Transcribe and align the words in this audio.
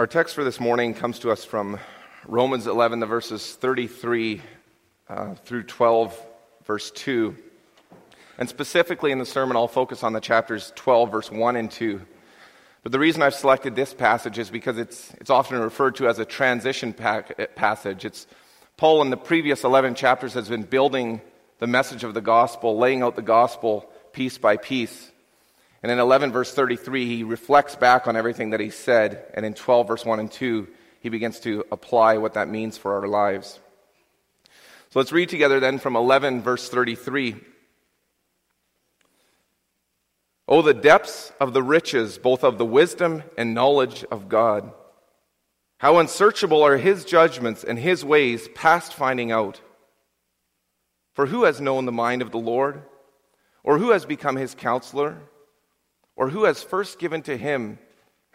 Our 0.00 0.06
text 0.06 0.34
for 0.34 0.44
this 0.44 0.58
morning 0.58 0.94
comes 0.94 1.18
to 1.18 1.30
us 1.30 1.44
from 1.44 1.78
Romans 2.26 2.66
11, 2.66 3.00
the 3.00 3.06
verses 3.06 3.54
33 3.56 4.40
uh, 5.10 5.34
through 5.34 5.64
12, 5.64 6.18
verse 6.64 6.90
2. 6.92 7.36
And 8.38 8.48
specifically 8.48 9.12
in 9.12 9.18
the 9.18 9.26
sermon, 9.26 9.58
I'll 9.58 9.68
focus 9.68 10.02
on 10.02 10.14
the 10.14 10.20
chapters 10.20 10.72
12, 10.74 11.10
verse 11.10 11.30
1 11.30 11.56
and 11.56 11.70
2. 11.70 12.00
But 12.82 12.92
the 12.92 12.98
reason 12.98 13.20
I've 13.20 13.34
selected 13.34 13.76
this 13.76 13.92
passage 13.92 14.38
is 14.38 14.48
because 14.48 14.78
it's, 14.78 15.12
it's 15.20 15.28
often 15.28 15.60
referred 15.60 15.96
to 15.96 16.08
as 16.08 16.18
a 16.18 16.24
transition 16.24 16.94
passage. 16.94 18.06
It's 18.06 18.26
Paul 18.78 19.02
in 19.02 19.10
the 19.10 19.18
previous 19.18 19.64
11 19.64 19.96
chapters 19.96 20.32
has 20.32 20.48
been 20.48 20.62
building 20.62 21.20
the 21.58 21.66
message 21.66 22.04
of 22.04 22.14
the 22.14 22.22
gospel, 22.22 22.78
laying 22.78 23.02
out 23.02 23.16
the 23.16 23.20
gospel 23.20 23.92
piece 24.14 24.38
by 24.38 24.56
piece. 24.56 25.09
And 25.82 25.90
in 25.90 25.98
11, 25.98 26.32
verse 26.32 26.52
33, 26.52 27.06
he 27.06 27.24
reflects 27.24 27.74
back 27.74 28.06
on 28.06 28.16
everything 28.16 28.50
that 28.50 28.60
he 28.60 28.70
said. 28.70 29.24
And 29.34 29.46
in 29.46 29.54
12, 29.54 29.88
verse 29.88 30.04
1 30.04 30.20
and 30.20 30.30
2, 30.30 30.68
he 31.00 31.08
begins 31.08 31.40
to 31.40 31.64
apply 31.72 32.18
what 32.18 32.34
that 32.34 32.48
means 32.48 32.76
for 32.76 32.94
our 32.94 33.08
lives. 33.08 33.58
So 34.90 34.98
let's 34.98 35.12
read 35.12 35.28
together 35.28 35.60
then 35.60 35.78
from 35.78 35.96
11, 35.96 36.42
verse 36.42 36.68
33. 36.68 37.36
Oh, 40.48 40.62
the 40.62 40.74
depths 40.74 41.32
of 41.40 41.52
the 41.52 41.62
riches, 41.62 42.18
both 42.18 42.42
of 42.42 42.58
the 42.58 42.66
wisdom 42.66 43.22
and 43.38 43.54
knowledge 43.54 44.04
of 44.10 44.28
God. 44.28 44.72
How 45.78 45.98
unsearchable 45.98 46.62
are 46.62 46.76
his 46.76 47.04
judgments 47.04 47.64
and 47.64 47.78
his 47.78 48.04
ways 48.04 48.48
past 48.54 48.92
finding 48.92 49.32
out. 49.32 49.60
For 51.14 51.26
who 51.26 51.44
has 51.44 51.60
known 51.60 51.86
the 51.86 51.92
mind 51.92 52.20
of 52.20 52.32
the 52.32 52.38
Lord? 52.38 52.82
Or 53.62 53.78
who 53.78 53.92
has 53.92 54.04
become 54.04 54.36
his 54.36 54.54
counselor? 54.54 55.18
Or 56.20 56.28
who 56.28 56.44
has 56.44 56.62
first 56.62 56.98
given 56.98 57.22
to 57.22 57.34
him, 57.34 57.78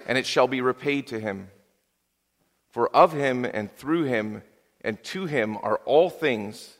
and 0.07 0.17
it 0.17 0.25
shall 0.25 0.48
be 0.48 0.59
repaid 0.59 1.05
to 1.07 1.20
him? 1.20 1.52
For 2.71 2.89
of 2.95 3.13
him 3.13 3.45
and 3.45 3.71
through 3.71 4.05
him 4.05 4.41
and 4.81 5.02
to 5.03 5.27
him 5.27 5.55
are 5.61 5.80
all 5.86 6.09
things, 6.09 6.80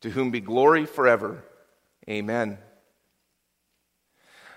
to 0.00 0.10
whom 0.10 0.32
be 0.32 0.40
glory 0.40 0.86
forever. 0.86 1.44
Amen. 2.08 2.58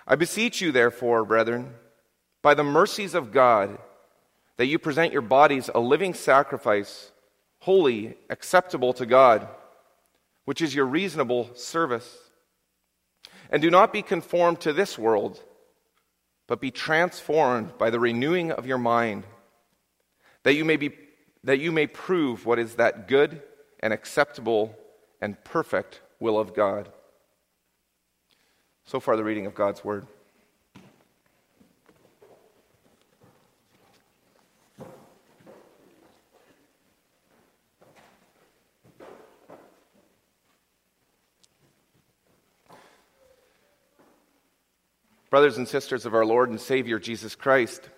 I 0.07 0.15
beseech 0.15 0.61
you, 0.61 0.71
therefore, 0.71 1.25
brethren, 1.25 1.75
by 2.41 2.55
the 2.55 2.63
mercies 2.63 3.13
of 3.13 3.31
God, 3.31 3.77
that 4.57 4.65
you 4.65 4.79
present 4.79 5.13
your 5.13 5.21
bodies 5.21 5.69
a 5.75 5.79
living 5.79 6.15
sacrifice, 6.15 7.11
holy, 7.59 8.17
acceptable 8.31 8.93
to 8.93 9.05
God, 9.05 9.47
which 10.45 10.59
is 10.59 10.73
your 10.73 10.87
reasonable 10.87 11.51
service. 11.53 12.17
And 13.51 13.61
do 13.61 13.69
not 13.69 13.93
be 13.93 14.01
conformed 14.01 14.59
to 14.61 14.73
this 14.73 14.97
world 14.97 15.39
but 16.47 16.61
be 16.61 16.71
transformed 16.71 17.77
by 17.77 17.89
the 17.89 17.99
renewing 17.99 18.51
of 18.51 18.65
your 18.65 18.77
mind, 18.77 19.23
that 20.43 20.53
you 20.53 20.65
may, 20.65 20.75
be, 20.75 20.91
that 21.43 21.59
you 21.59 21.71
may 21.71 21.87
prove 21.87 22.45
what 22.45 22.59
is 22.59 22.75
that 22.75 23.07
good 23.07 23.41
and 23.79 23.93
acceptable 23.93 24.75
and 25.21 25.41
perfect 25.43 26.01
will 26.19 26.37
of 26.37 26.53
God. 26.53 26.91
So 28.85 28.99
far, 28.99 29.15
the 29.15 29.23
reading 29.23 29.45
of 29.45 29.55
God's 29.55 29.83
Word. 29.83 30.05
Brothers 45.33 45.57
and 45.57 45.67
sisters 45.67 46.05
of 46.05 46.13
our 46.13 46.27
Lord 46.27 46.51
and 46.51 46.61
Savior 46.61 46.99
Jesus 46.99 47.33
Christ. 47.33 47.89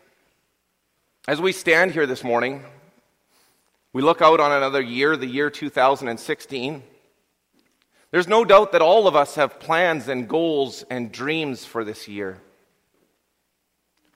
As 1.28 1.42
we 1.42 1.52
stand 1.52 1.92
here 1.92 2.06
this 2.06 2.24
morning, 2.24 2.64
we 3.92 4.02
look 4.02 4.22
out 4.22 4.40
on 4.40 4.54
another 4.54 4.82
year, 4.82 5.18
the 5.18 5.28
year 5.28 5.50
2016. 5.50 6.82
There's 8.12 8.30
no 8.30 8.46
doubt 8.46 8.72
that 8.72 8.82
all 8.82 9.06
of 9.06 9.18
us 9.18 9.36
have 9.36 9.60
plans 9.60 10.08
and 10.08 10.30
goals 10.30 10.86
and 10.90 11.12
dreams 11.12 11.66
for 11.66 11.84
this 11.84 12.08
year. 12.08 12.42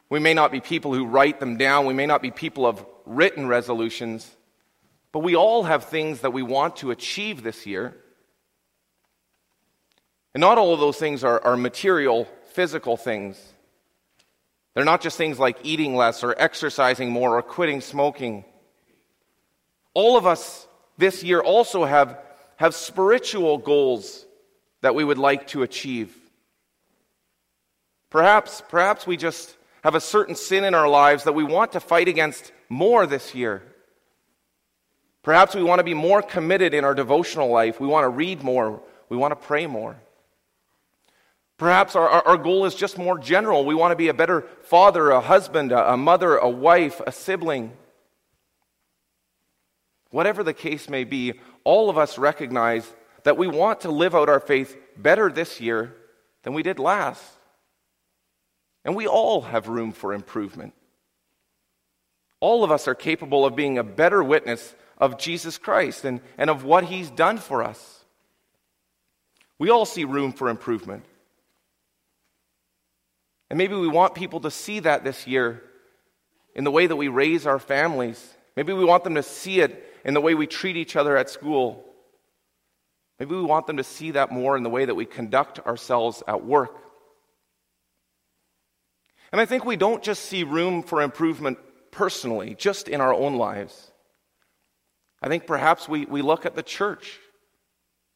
We 0.10 0.20
may 0.20 0.34
not 0.34 0.50
be 0.50 0.62
people 0.62 0.94
who 0.94 1.06
write 1.06 1.42
them 1.42 1.58
down, 1.58 1.88
we 1.88 1.94
may 1.94 2.06
not 2.06 2.22
be 2.22 2.32
people 2.32 2.66
of 2.66 2.86
written 3.06 3.48
resolutions, 3.48 4.34
but 5.12 5.20
we 5.20 5.36
all 5.36 5.64
have 5.64 5.84
things 5.84 6.22
that 6.22 6.32
we 6.32 6.42
want 6.42 6.78
to 6.78 6.92
achieve 6.92 7.44
this 7.44 7.66
year. 7.66 7.98
And 10.34 10.40
not 10.40 10.58
all 10.58 10.74
of 10.74 10.80
those 10.80 10.96
things 10.96 11.26
are, 11.26 11.44
are 11.44 11.58
material 11.58 12.30
physical 12.60 12.98
things. 12.98 13.42
They're 14.74 14.84
not 14.84 15.00
just 15.00 15.18
things 15.18 15.40
like 15.40 15.60
eating 15.64 15.96
less 15.96 16.26
or 16.26 16.36
exercising 16.38 17.10
more 17.10 17.38
or 17.38 17.42
quitting 17.42 17.80
smoking. 17.80 18.44
All 19.94 20.18
of 20.18 20.26
us 20.26 20.68
this 20.98 21.24
year 21.24 21.40
also 21.40 21.86
have, 21.86 22.20
have 22.58 22.76
spiritual 22.76 23.60
goals 23.60 24.26
that 24.82 24.94
we 24.94 25.06
would 25.06 25.18
like 25.18 25.48
to 25.48 25.64
achieve. 25.64 26.14
Perhaps, 28.10 28.62
perhaps 28.68 29.08
we 29.08 29.16
just 29.16 29.56
have 29.82 29.96
a 29.96 30.02
certain 30.02 30.36
sin 30.36 30.66
in 30.66 30.74
our 30.74 30.90
lives 30.90 31.24
that 31.24 31.36
we 31.36 31.46
want 31.46 31.72
to 31.72 31.80
fight 31.80 32.10
against 32.10 32.52
more 32.68 33.08
this 33.08 33.34
year. 33.34 33.64
Perhaps 35.24 35.56
we 35.56 35.64
want 35.64 35.80
to 35.80 35.86
be 35.86 35.94
more 35.94 36.22
committed 36.22 36.74
in 36.74 36.84
our 36.84 36.94
devotional 36.94 37.48
life. 37.48 37.80
We 37.80 37.88
want 37.88 38.04
to 38.04 38.10
read 38.10 38.44
more. 38.44 38.82
We 39.08 39.16
want 39.16 39.32
to 39.32 39.48
pray 39.48 39.66
more. 39.66 39.96
Perhaps 41.60 41.98
our, 41.98 42.08
our, 42.08 42.38
goal 42.38 42.66
is 42.66 42.74
just 42.74 42.98
more 42.98 43.20
general. 43.20 43.66
We 43.66 43.76
want 43.76 43.92
to 43.92 43.98
be 43.98 44.08
a 44.08 44.14
better 44.14 44.48
father, 44.64 45.10
a 45.10 45.20
husband, 45.20 45.74
a, 45.74 45.94
a 45.94 45.98
mother, 45.98 46.38
a 46.38 46.50
wife, 46.50 47.02
a 47.06 47.12
sibling. 47.12 47.74
Whatever 50.10 50.42
the 50.42 50.54
case 50.54 50.88
may 50.88 51.04
be, 51.04 51.34
all 51.66 51.90
of 51.90 51.98
us 51.98 52.18
recognize 52.18 52.90
that 53.26 53.36
we 53.36 53.48
want 53.48 53.82
to 53.82 53.92
live 53.92 54.16
out 54.16 54.30
our 54.30 54.40
faith 54.40 54.78
better 54.96 55.30
this 55.30 55.60
year 55.60 55.94
than 56.44 56.54
we 56.54 56.64
did 56.64 56.80
last. 56.80 57.22
And 58.86 58.96
we 58.96 59.06
all 59.06 59.42
have 59.42 59.68
room 59.68 59.92
for 59.92 60.14
improvement. 60.14 60.74
All 62.40 62.64
of 62.64 62.72
us 62.72 62.88
are 62.88 62.96
capable 62.96 63.46
of 63.46 63.58
being 63.58 63.78
a 63.78 63.84
better 63.84 64.24
witness 64.24 64.76
of 64.98 65.18
Jesus 65.18 65.58
Christ 65.58 66.06
and, 66.06 66.22
and 66.38 66.50
of 66.50 66.64
what 66.64 66.86
he's 66.86 67.10
done 67.10 67.38
for 67.38 67.62
us. 67.62 68.06
We 69.58 69.70
all 69.70 69.86
see 69.86 70.06
room 70.06 70.32
for 70.32 70.48
improvement. 70.48 71.04
And 73.50 73.58
maybe 73.58 73.76
we 73.76 73.88
want 73.88 74.16
people 74.16 74.42
to 74.42 74.52
see 74.52 74.80
that 74.82 75.04
this 75.04 75.26
year 75.26 75.64
in 76.56 76.64
the 76.64 76.72
way 76.72 76.88
that 76.88 76.96
we 76.96 77.08
raise 77.08 77.48
our 77.48 77.60
families. 77.60 78.36
Maybe 78.56 78.74
we 78.74 78.86
want 78.86 79.04
them 79.04 79.16
to 79.16 79.24
see 79.24 79.62
it 79.62 79.86
in 80.04 80.14
the 80.14 80.22
way 80.22 80.36
we 80.36 80.48
treat 80.48 80.78
each 80.78 80.96
other 80.96 81.18
at 81.18 81.30
school. 81.30 81.86
Maybe 83.20 83.36
we 83.36 83.44
want 83.44 83.68
them 83.68 83.78
to 83.78 83.84
see 83.84 84.12
that 84.12 84.32
more 84.32 84.56
in 84.56 84.64
the 84.64 84.70
way 84.70 84.86
that 84.86 84.96
we 84.96 85.06
conduct 85.06 85.60
ourselves 85.60 86.24
at 86.28 86.44
work. 86.44 86.76
And 89.32 89.40
I 89.40 89.46
think 89.46 89.66
we 89.66 89.76
don't 89.76 90.04
just 90.04 90.26
see 90.26 90.44
room 90.44 90.84
for 90.84 91.02
improvement 91.02 91.60
personally, 91.92 92.56
just 92.56 92.88
in 92.88 93.02
our 93.02 93.14
own 93.14 93.36
lives. 93.36 93.92
I 95.22 95.28
think 95.28 95.46
perhaps 95.48 95.88
we, 95.88 96.06
we 96.06 96.22
look 96.22 96.46
at 96.46 96.56
the 96.56 96.64
church 96.64 97.20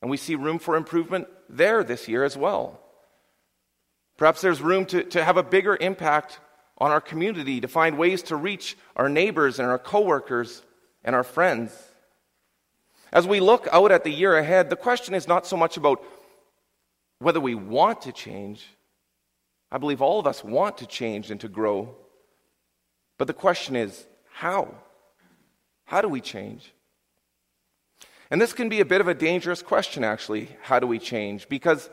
and 0.01 0.09
we 0.09 0.17
see 0.17 0.35
room 0.35 0.59
for 0.59 0.75
improvement 0.75 1.27
there 1.50 1.83
this 1.83 2.07
year 2.07 2.23
as 2.23 2.38
well. 2.38 2.82
Perhaps 4.18 4.41
there's 4.41 4.62
room 4.62 4.85
to, 4.88 5.03
to 5.03 5.24
have 5.24 5.38
a 5.38 5.44
bigger 5.44 5.75
impact 5.75 6.40
on 6.78 6.91
our 6.91 7.01
community, 7.01 7.62
to 7.62 7.68
find 7.68 7.97
ways 7.97 8.24
to 8.24 8.35
reach 8.35 8.78
our 8.96 9.09
neighbors 9.09 9.59
and 9.59 9.68
our 9.68 9.79
coworkers 9.79 10.63
and 11.03 11.16
our 11.16 11.24
friends. 11.24 11.72
As 13.12 13.28
we 13.28 13.40
look 13.40 13.68
out 13.72 13.91
at 13.91 14.03
the 14.03 14.09
year 14.09 14.38
ahead, 14.38 14.69
the 14.69 14.75
question 14.75 15.13
is 15.13 15.28
not 15.28 15.46
so 15.46 15.56
much 15.56 15.78
about 15.78 16.03
whether 17.19 17.40
we 17.40 17.56
want 17.56 18.01
to 18.01 18.12
change. 18.12 18.66
I 19.72 19.78
believe 19.78 20.01
all 20.01 20.19
of 20.19 20.28
us 20.28 20.44
want 20.44 20.80
to 20.80 20.88
change 20.88 21.31
and 21.31 21.40
to 21.41 21.47
grow. 21.47 21.95
But 23.18 23.28
the 23.28 23.34
question 23.34 23.75
is 23.75 24.06
how? 24.31 24.74
How 25.86 26.01
do 26.01 26.07
we 26.07 26.21
change? 26.21 26.74
And 28.31 28.42
this 28.42 28.54
can 28.54 28.68
be 28.68 28.80
a 28.80 28.86
bit 28.86 29.01
of 29.01 29.07
a 29.07 29.13
dangerous 29.13 29.62
question, 29.62 30.04
actually. 30.04 30.50
How 30.63 30.80
do 30.80 30.88
we 30.88 30.98
change? 30.98 31.48
Because 31.50 31.89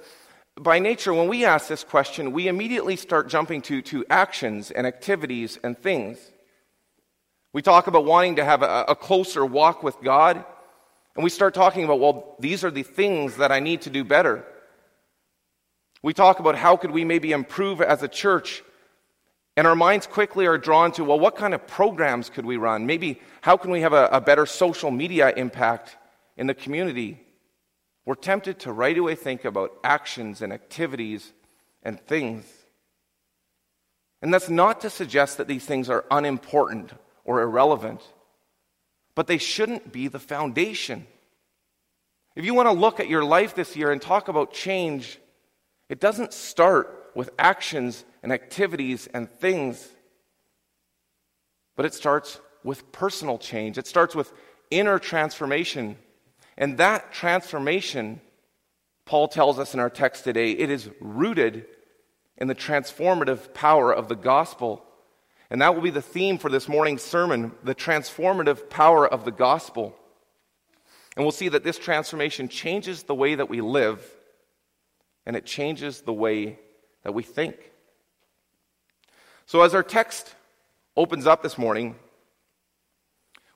by 0.57 0.79
nature, 0.79 1.15
when 1.15 1.29
we 1.29 1.45
ask 1.45 1.69
this 1.69 1.85
question, 1.85 2.33
we 2.33 2.49
immediately 2.49 2.97
start 2.97 3.29
jumping 3.29 3.63
to, 3.63 3.83
to 3.83 4.05
actions 4.11 4.71
and 4.71 4.87
activities 4.87 5.59
and 5.63 5.79
things. 5.79 6.19
We 7.53 7.63
talk 7.63 7.87
about 7.87 8.05
wanting 8.05 8.37
to 8.37 8.45
have 8.45 8.63
a, 8.63 8.85
a 8.89 8.95
closer 8.95 9.45
walk 9.45 9.83
with 9.83 10.01
God, 10.03 10.45
and 11.17 11.25
we 11.25 11.31
start 11.31 11.55
talking 11.55 11.85
about, 11.85 12.01
well, 12.01 12.37
these 12.39 12.63
are 12.65 12.71
the 12.71 12.83
things 12.83 13.37
that 13.37 13.51
I 13.51 13.61
need 13.61 13.83
to 13.83 13.91
do 13.91 14.05
better. 14.05 14.45
We 16.03 16.15
talk 16.15 16.39
about 16.39 16.57
how 16.57 16.77
could 16.77 16.93
we 16.93 17.05
maybe 17.05 17.33
improve 17.33 17.81
as 17.81 18.03
a 18.03 18.09
church, 18.09 18.63
and 19.57 19.67
our 19.67 19.75
minds 19.75 20.07
quickly 20.07 20.47
are 20.47 20.59
drawn 20.59 20.93
to, 20.93 21.05
well, 21.05 21.19
what 21.19 21.37
kind 21.37 21.55
of 21.55 21.67
programs 21.67 22.31
could 22.31 22.47
we 22.47 22.57
run? 22.57 22.87
Maybe 22.87 23.21
how 23.41 23.57
can 23.57 23.71
we 23.71 23.81
have 23.81 23.93
a, 23.93 24.09
a 24.13 24.21
better 24.21 24.47
social 24.47 24.91
media 24.91 25.33
impact 25.37 25.97
in 26.37 26.47
the 26.47 26.55
community? 26.55 27.21
We're 28.11 28.17
tempted 28.17 28.59
to 28.59 28.73
right 28.73 28.99
away 28.99 29.15
think 29.15 29.45
about 29.45 29.71
actions 29.85 30.43
and 30.43 30.53
activities 30.53 31.33
and 31.85 32.01
things. 32.09 32.45
And 34.21 34.35
that's 34.35 34.51
not 34.51 34.81
to 34.81 34.91
suggest 34.91 35.39
that 35.39 35.47
these 35.47 35.65
things 35.65 35.89
are 35.89 36.05
unimportant 36.11 36.91
or 37.25 37.41
irrelevant, 37.41 38.01
but 39.15 39.29
they 39.29 39.39
shouldn't 39.39 39.93
be 39.93 40.09
the 40.09 40.19
foundation. 40.19 41.07
If 42.35 42.45
you 42.45 42.53
want 42.53 42.67
to 42.67 42.73
look 42.73 42.99
at 42.99 43.09
your 43.09 43.23
life 43.23 43.55
this 43.55 43.77
year 43.77 43.93
and 43.93 44.03
talk 44.03 44.27
about 44.27 44.53
change, 44.53 45.21
it 45.89 46.01
doesn't 46.01 46.33
start 46.33 47.13
with 47.15 47.31
actions 47.39 48.05
and 48.25 48.33
activities 48.33 49.09
and 49.15 49.31
things, 49.31 49.89
but 51.77 51.87
it 51.87 51.95
starts 51.95 52.41
with 52.65 52.91
personal 52.91 53.39
change. 53.39 53.79
It 53.79 53.87
starts 53.87 54.17
with 54.17 54.33
inner 54.69 54.99
transformation. 54.99 55.97
And 56.61 56.77
that 56.77 57.11
transformation, 57.11 58.21
Paul 59.07 59.29
tells 59.29 59.59
us 59.59 59.73
in 59.73 59.81
our 59.81 59.89
text 59.89 60.25
today, 60.25 60.53
it 60.53 60.71
is 60.71 60.91
rooted 61.01 61.65
in 62.37 62.49
the 62.49 62.55
transformative 62.55 63.55
power 63.55 63.93
of 63.93 64.09
the 64.09 64.15
gospel. 64.15 64.85
And 65.49 65.63
that 65.63 65.75
will 65.75 65.81
be 65.81 65.91
the 65.91 66.03
theme 66.03 66.37
for 66.37 66.51
this 66.51 66.69
morning's 66.69 67.03
sermon 67.03 67.53
the 67.65 67.75
transformative 67.75 68.69
power 68.69 69.09
of 69.09 69.25
the 69.25 69.33
gospel. 69.33 69.97
And 71.17 71.25
we'll 71.25 71.33
see 71.33 71.49
that 71.49 71.65
this 71.65 71.79
transformation 71.79 72.49
changes 72.49 73.05
the 73.05 73.15
way 73.15 73.35
that 73.35 73.49
we 73.49 73.63
live 73.63 74.05
and 75.25 75.37
it 75.37 75.47
changes 75.47 76.03
the 76.03 76.13
way 76.13 76.59
that 77.05 77.13
we 77.13 77.23
think. 77.23 77.57
So, 79.47 79.63
as 79.63 79.75
our 79.75 79.83
text 79.83 80.35
opens 80.95 81.27
up 81.27 81.43
this 81.43 81.57
morning, 81.57 81.97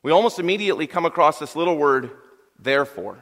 we 0.03 0.11
almost 0.11 0.39
immediately 0.39 0.87
come 0.87 1.05
across 1.05 1.39
this 1.39 1.55
little 1.55 1.77
word, 1.77 2.11
therefore. 2.59 3.19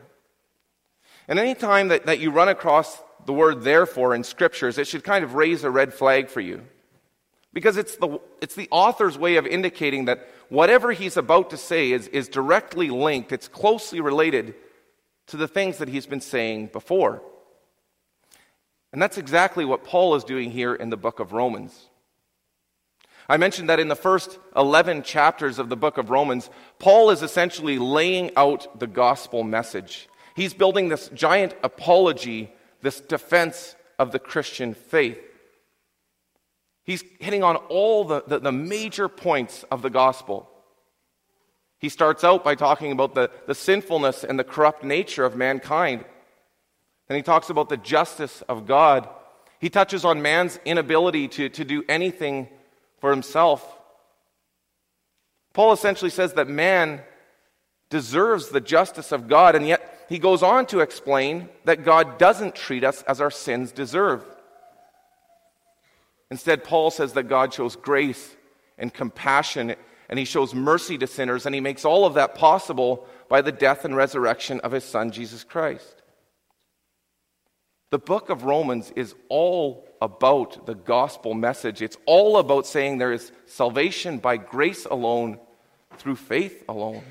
And 1.28 1.38
anytime 1.38 1.88
that, 1.88 2.06
that 2.06 2.20
you 2.20 2.30
run 2.30 2.48
across 2.48 3.00
the 3.26 3.32
word 3.32 3.62
therefore 3.62 4.14
in 4.14 4.24
scriptures, 4.24 4.78
it 4.78 4.86
should 4.86 5.04
kind 5.04 5.24
of 5.24 5.34
raise 5.34 5.64
a 5.64 5.70
red 5.70 5.94
flag 5.94 6.28
for 6.28 6.40
you. 6.40 6.62
Because 7.52 7.76
it's 7.76 7.96
the, 7.96 8.18
it's 8.40 8.54
the 8.54 8.68
author's 8.70 9.18
way 9.18 9.36
of 9.36 9.46
indicating 9.46 10.06
that 10.06 10.28
whatever 10.48 10.92
he's 10.92 11.16
about 11.16 11.50
to 11.50 11.56
say 11.56 11.92
is, 11.92 12.08
is 12.08 12.28
directly 12.28 12.90
linked, 12.90 13.32
it's 13.32 13.48
closely 13.48 14.00
related 14.00 14.54
to 15.28 15.36
the 15.36 15.48
things 15.48 15.78
that 15.78 15.88
he's 15.88 16.06
been 16.06 16.20
saying 16.20 16.68
before. 16.72 17.22
And 18.92 19.00
that's 19.00 19.18
exactly 19.18 19.64
what 19.64 19.84
Paul 19.84 20.14
is 20.14 20.24
doing 20.24 20.50
here 20.50 20.74
in 20.74 20.90
the 20.90 20.96
book 20.96 21.20
of 21.20 21.32
Romans. 21.32 21.88
I 23.28 23.36
mentioned 23.36 23.68
that 23.68 23.80
in 23.80 23.88
the 23.88 23.96
first 23.96 24.38
11 24.56 25.02
chapters 25.02 25.58
of 25.58 25.68
the 25.68 25.76
book 25.76 25.98
of 25.98 26.10
Romans, 26.10 26.50
Paul 26.78 27.10
is 27.10 27.22
essentially 27.22 27.78
laying 27.78 28.30
out 28.36 28.80
the 28.80 28.86
gospel 28.86 29.44
message. 29.44 30.08
He's 30.34 30.54
building 30.54 30.88
this 30.88 31.08
giant 31.10 31.54
apology, 31.62 32.52
this 32.80 33.00
defense 33.00 33.76
of 33.98 34.12
the 34.12 34.18
Christian 34.18 34.74
faith. 34.74 35.18
He's 36.84 37.04
hitting 37.20 37.44
on 37.44 37.56
all 37.56 38.04
the, 38.04 38.24
the, 38.26 38.40
the, 38.40 38.52
major 38.52 39.08
points 39.08 39.64
of 39.70 39.82
the 39.82 39.90
gospel. 39.90 40.48
He 41.78 41.88
starts 41.88 42.24
out 42.24 42.42
by 42.42 42.56
talking 42.56 42.90
about 42.90 43.14
the, 43.14 43.30
the 43.46 43.54
sinfulness 43.54 44.24
and 44.24 44.38
the 44.38 44.44
corrupt 44.44 44.82
nature 44.82 45.24
of 45.24 45.36
mankind. 45.36 46.04
Then 47.06 47.16
he 47.16 47.22
talks 47.22 47.50
about 47.50 47.68
the 47.68 47.76
justice 47.76 48.42
of 48.48 48.66
God. 48.66 49.08
He 49.60 49.70
touches 49.70 50.04
on 50.04 50.22
man's 50.22 50.58
inability 50.64 51.28
to, 51.28 51.48
to 51.50 51.64
do 51.64 51.84
anything 51.88 52.48
for 53.02 53.10
himself. 53.10 53.66
Paul 55.52 55.72
essentially 55.72 56.10
says 56.10 56.34
that 56.34 56.48
man 56.48 57.02
deserves 57.90 58.48
the 58.48 58.60
justice 58.60 59.10
of 59.10 59.26
God, 59.26 59.56
and 59.56 59.66
yet 59.66 60.06
he 60.08 60.20
goes 60.20 60.40
on 60.40 60.66
to 60.66 60.78
explain 60.78 61.48
that 61.64 61.84
God 61.84 62.16
doesn't 62.16 62.54
treat 62.54 62.84
us 62.84 63.02
as 63.02 63.20
our 63.20 63.32
sins 63.32 63.72
deserve. 63.72 64.24
Instead, 66.30 66.62
Paul 66.62 66.92
says 66.92 67.14
that 67.14 67.24
God 67.24 67.52
shows 67.52 67.74
grace 67.74 68.36
and 68.78 68.94
compassion, 68.94 69.74
and 70.08 70.18
he 70.18 70.24
shows 70.24 70.54
mercy 70.54 70.96
to 70.98 71.08
sinners, 71.08 71.44
and 71.44 71.56
he 71.56 71.60
makes 71.60 71.84
all 71.84 72.06
of 72.06 72.14
that 72.14 72.36
possible 72.36 73.04
by 73.28 73.42
the 73.42 73.50
death 73.50 73.84
and 73.84 73.96
resurrection 73.96 74.60
of 74.60 74.70
his 74.70 74.84
son, 74.84 75.10
Jesus 75.10 75.42
Christ. 75.42 76.02
The 77.90 77.98
book 77.98 78.30
of 78.30 78.44
Romans 78.44 78.92
is 78.94 79.16
all 79.28 79.88
about 80.02 80.66
the 80.66 80.74
gospel 80.74 81.32
message. 81.32 81.80
It's 81.80 81.96
all 82.06 82.38
about 82.38 82.66
saying 82.66 82.98
there 82.98 83.12
is 83.12 83.30
salvation 83.46 84.18
by 84.18 84.36
grace 84.36 84.84
alone, 84.84 85.38
through 85.96 86.16
faith 86.16 86.64
alone. 86.68 87.04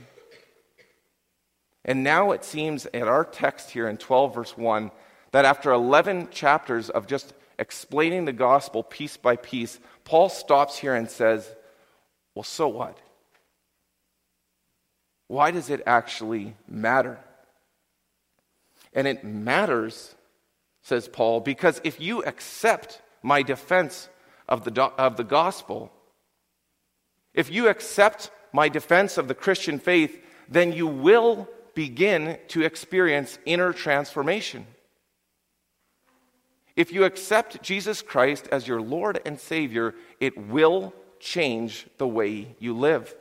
And 1.85 2.03
now 2.03 2.31
it 2.31 2.43
seems 2.43 2.85
at 2.87 3.07
our 3.07 3.23
text 3.23 3.71
here 3.71 3.87
in 3.87 3.95
12, 3.95 4.35
verse 4.35 4.57
1, 4.57 4.91
that 5.31 5.45
after 5.45 5.71
11 5.71 6.31
chapters 6.31 6.89
of 6.89 7.07
just 7.07 7.33
explaining 7.57 8.25
the 8.25 8.33
gospel 8.33 8.83
piece 8.83 9.15
by 9.15 9.37
piece, 9.37 9.79
Paul 10.03 10.27
stops 10.27 10.77
here 10.77 10.93
and 10.93 11.09
says, 11.09 11.49
Well, 12.35 12.43
so 12.43 12.67
what? 12.67 12.97
Why 15.29 15.51
does 15.51 15.69
it 15.69 15.81
actually 15.85 16.55
matter? 16.67 17.17
And 18.93 19.07
it 19.07 19.23
matters, 19.23 20.13
says 20.81 21.07
Paul, 21.07 21.39
because 21.39 21.79
if 21.83 21.99
you 21.99 22.23
accept 22.23 23.01
my 23.21 23.43
defense 23.43 24.09
of 24.49 24.63
the, 24.63 24.83
of 24.83 25.17
the 25.17 25.23
gospel, 25.23 25.91
if 27.33 27.51
you 27.51 27.67
accept 27.67 28.31
my 28.51 28.67
defense 28.67 29.17
of 29.17 29.27
the 29.27 29.35
Christian 29.35 29.79
faith, 29.79 30.19
then 30.49 30.73
you 30.73 30.87
will 30.87 31.47
begin 31.73 32.37
to 32.49 32.63
experience 32.63 33.39
inner 33.45 33.71
transformation. 33.71 34.67
If 36.75 36.91
you 36.91 37.03
accept 37.03 37.61
Jesus 37.61 38.01
Christ 38.01 38.47
as 38.51 38.67
your 38.67 38.81
Lord 38.81 39.21
and 39.25 39.39
Savior, 39.39 39.93
it 40.19 40.37
will 40.37 40.93
change 41.19 41.87
the 41.97 42.07
way 42.07 42.55
you 42.59 42.73
live. 42.73 43.13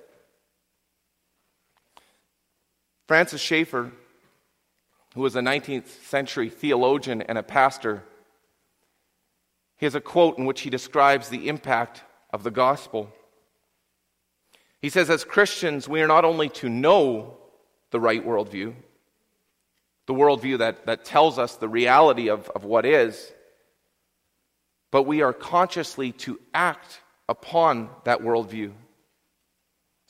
Francis 3.06 3.40
Schaeffer, 3.40 3.92
who 5.14 5.22
was 5.22 5.36
a 5.36 5.40
19th 5.40 5.88
century 6.04 6.48
theologian 6.48 7.22
and 7.22 7.36
a 7.36 7.42
pastor, 7.42 8.04
he 9.76 9.86
has 9.86 9.94
a 9.94 10.00
quote 10.00 10.38
in 10.38 10.44
which 10.44 10.60
he 10.60 10.70
describes 10.70 11.28
the 11.28 11.48
impact 11.48 12.02
of 12.32 12.42
the 12.42 12.50
gospel. 12.50 13.12
He 14.80 14.88
says, 14.88 15.10
As 15.10 15.24
Christians, 15.24 15.88
we 15.88 16.02
are 16.02 16.06
not 16.06 16.24
only 16.24 16.48
to 16.50 16.68
know 16.68 17.38
the 17.90 18.00
right 18.00 18.24
worldview, 18.24 18.74
the 20.06 20.14
worldview 20.14 20.58
that, 20.58 20.86
that 20.86 21.04
tells 21.04 21.38
us 21.38 21.56
the 21.56 21.68
reality 21.68 22.28
of, 22.28 22.48
of 22.50 22.64
what 22.64 22.84
is, 22.84 23.32
but 24.90 25.04
we 25.04 25.22
are 25.22 25.32
consciously 25.32 26.12
to 26.12 26.38
act 26.52 27.00
upon 27.28 27.88
that 28.04 28.20
worldview 28.20 28.72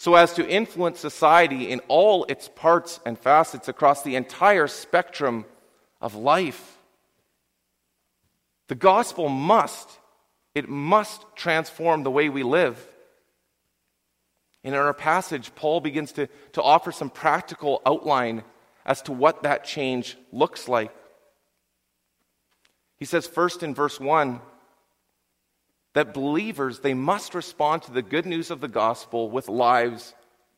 so 0.01 0.15
as 0.15 0.33
to 0.33 0.49
influence 0.49 0.99
society 0.99 1.71
in 1.71 1.79
all 1.87 2.25
its 2.25 2.49
parts 2.49 3.01
and 3.05 3.19
facets 3.19 3.69
across 3.69 4.03
the 4.03 4.17
entire 4.17 4.67
spectrum 4.67 5.45
of 6.01 6.15
life. 6.15 6.79
The 8.69 8.77
gospel 8.77 9.29
must, 9.29 9.91
it 10.55 10.71
must 10.71 11.27
transform 11.37 12.03
the 12.03 12.11
way 12.11 12.31
we 12.31 12.43
live. 12.43 12.79
And 14.65 14.75
in 14.75 14.81
our 14.81 14.95
passage, 14.95 15.55
Paul 15.55 15.83
begins 15.83 16.13
to, 16.13 16.29
to 16.53 16.63
offer 16.63 16.93
some 16.93 17.11
practical 17.11 17.83
outline 17.85 18.43
as 18.87 19.03
to 19.03 19.13
what 19.13 19.43
that 19.43 19.67
change 19.67 20.17
looks 20.33 20.67
like. 20.67 20.95
He 22.97 23.05
says, 23.05 23.27
first 23.27 23.63
in 23.63 23.75
verse 23.75 24.01
1, 24.01 24.41
that 25.95 26.15
believers 26.15 26.81
they 26.81 26.95
must 26.95 27.35
respond 27.35 27.83
to 27.83 27.93
the 27.93 28.03
good 28.03 28.27
news 28.27 28.51
of 28.51 28.61
the 28.61 28.69
gospel 28.69 29.31
with 29.31 29.49
lives 29.49 30.15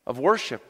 of 0.07 0.19
worship. 0.19 0.63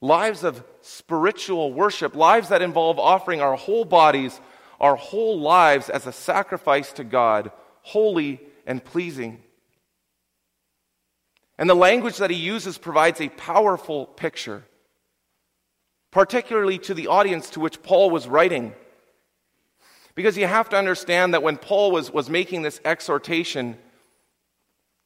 Lives 0.00 0.42
of 0.44 0.64
spiritual 0.80 1.72
worship. 1.72 2.14
Lives 2.14 2.48
that 2.48 2.62
involve 2.62 2.98
offering 2.98 3.40
our 3.40 3.56
whole 3.56 3.84
bodies 3.84 4.40
our 4.82 4.96
whole 4.96 5.38
lives 5.38 5.88
as 5.88 6.06
a 6.06 6.12
sacrifice 6.12 6.92
to 6.92 7.04
god 7.04 7.52
holy 7.84 8.40
and 8.66 8.84
pleasing. 8.84 9.42
And 11.58 11.70
the 11.70 11.74
language 11.74 12.18
that 12.18 12.30
he 12.30 12.36
uses 12.36 12.78
provides 12.78 13.20
a 13.20 13.28
powerful 13.30 14.06
picture 14.06 14.64
particularly 16.10 16.78
to 16.78 16.92
the 16.92 17.06
audience 17.06 17.50
to 17.50 17.60
which 17.60 17.82
paul 17.82 18.10
was 18.10 18.28
writing 18.28 18.74
because 20.14 20.36
you 20.36 20.46
have 20.46 20.68
to 20.70 20.76
understand 20.76 21.34
that 21.34 21.42
when 21.42 21.56
Paul 21.56 21.90
was, 21.90 22.10
was 22.10 22.28
making 22.28 22.62
this 22.62 22.80
exhortation, 22.84 23.78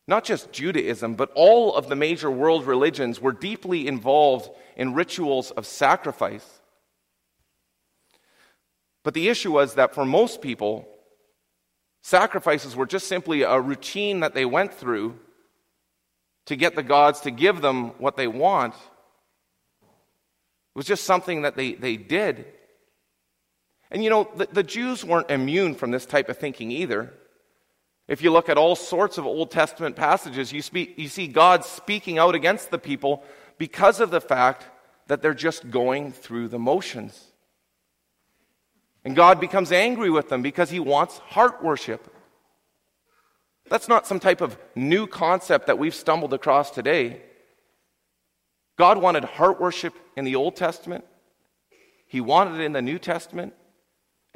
not 0.08 0.24
just 0.24 0.52
Judaism, 0.52 1.14
but 1.14 1.30
all 1.34 1.74
of 1.74 1.88
the 1.88 1.96
major 1.96 2.30
world 2.30 2.66
religions 2.66 3.20
were 3.20 3.32
deeply 3.32 3.86
involved 3.86 4.50
in 4.76 4.94
rituals 4.94 5.50
of 5.52 5.66
sacrifice. 5.66 6.60
But 9.04 9.14
the 9.14 9.28
issue 9.28 9.52
was 9.52 9.74
that 9.74 9.94
for 9.94 10.04
most 10.04 10.42
people, 10.42 10.88
sacrifices 12.02 12.74
were 12.74 12.86
just 12.86 13.06
simply 13.06 13.42
a 13.42 13.60
routine 13.60 14.20
that 14.20 14.34
they 14.34 14.44
went 14.44 14.74
through 14.74 15.18
to 16.46 16.56
get 16.56 16.74
the 16.74 16.82
gods 16.82 17.20
to 17.20 17.30
give 17.30 17.60
them 17.60 17.90
what 17.98 18.16
they 18.16 18.26
want. 18.26 18.74
It 18.74 18.80
was 20.74 20.86
just 20.86 21.04
something 21.04 21.42
that 21.42 21.56
they, 21.56 21.74
they 21.74 21.96
did. 21.96 22.46
And 23.90 24.02
you 24.02 24.10
know, 24.10 24.28
the, 24.36 24.48
the 24.50 24.62
Jews 24.62 25.04
weren't 25.04 25.30
immune 25.30 25.74
from 25.74 25.90
this 25.90 26.06
type 26.06 26.28
of 26.28 26.38
thinking 26.38 26.70
either. 26.70 27.12
If 28.08 28.22
you 28.22 28.30
look 28.30 28.48
at 28.48 28.58
all 28.58 28.76
sorts 28.76 29.18
of 29.18 29.26
Old 29.26 29.50
Testament 29.50 29.96
passages, 29.96 30.52
you, 30.52 30.62
speak, 30.62 30.94
you 30.96 31.08
see 31.08 31.26
God 31.26 31.64
speaking 31.64 32.18
out 32.18 32.34
against 32.34 32.70
the 32.70 32.78
people 32.78 33.24
because 33.58 34.00
of 34.00 34.10
the 34.10 34.20
fact 34.20 34.66
that 35.08 35.22
they're 35.22 35.34
just 35.34 35.70
going 35.70 36.12
through 36.12 36.48
the 36.48 36.58
motions. 36.58 37.32
And 39.04 39.14
God 39.14 39.40
becomes 39.40 39.70
angry 39.70 40.10
with 40.10 40.28
them 40.28 40.42
because 40.42 40.70
he 40.70 40.80
wants 40.80 41.18
heart 41.18 41.62
worship. 41.62 42.12
That's 43.68 43.88
not 43.88 44.06
some 44.06 44.20
type 44.20 44.40
of 44.40 44.58
new 44.74 45.06
concept 45.06 45.66
that 45.66 45.78
we've 45.78 45.94
stumbled 45.94 46.32
across 46.32 46.70
today. 46.70 47.22
God 48.76 48.98
wanted 48.98 49.24
heart 49.24 49.60
worship 49.60 49.94
in 50.16 50.24
the 50.24 50.36
Old 50.36 50.56
Testament, 50.56 51.04
He 52.06 52.20
wanted 52.20 52.60
it 52.60 52.64
in 52.64 52.72
the 52.72 52.82
New 52.82 52.98
Testament, 52.98 53.54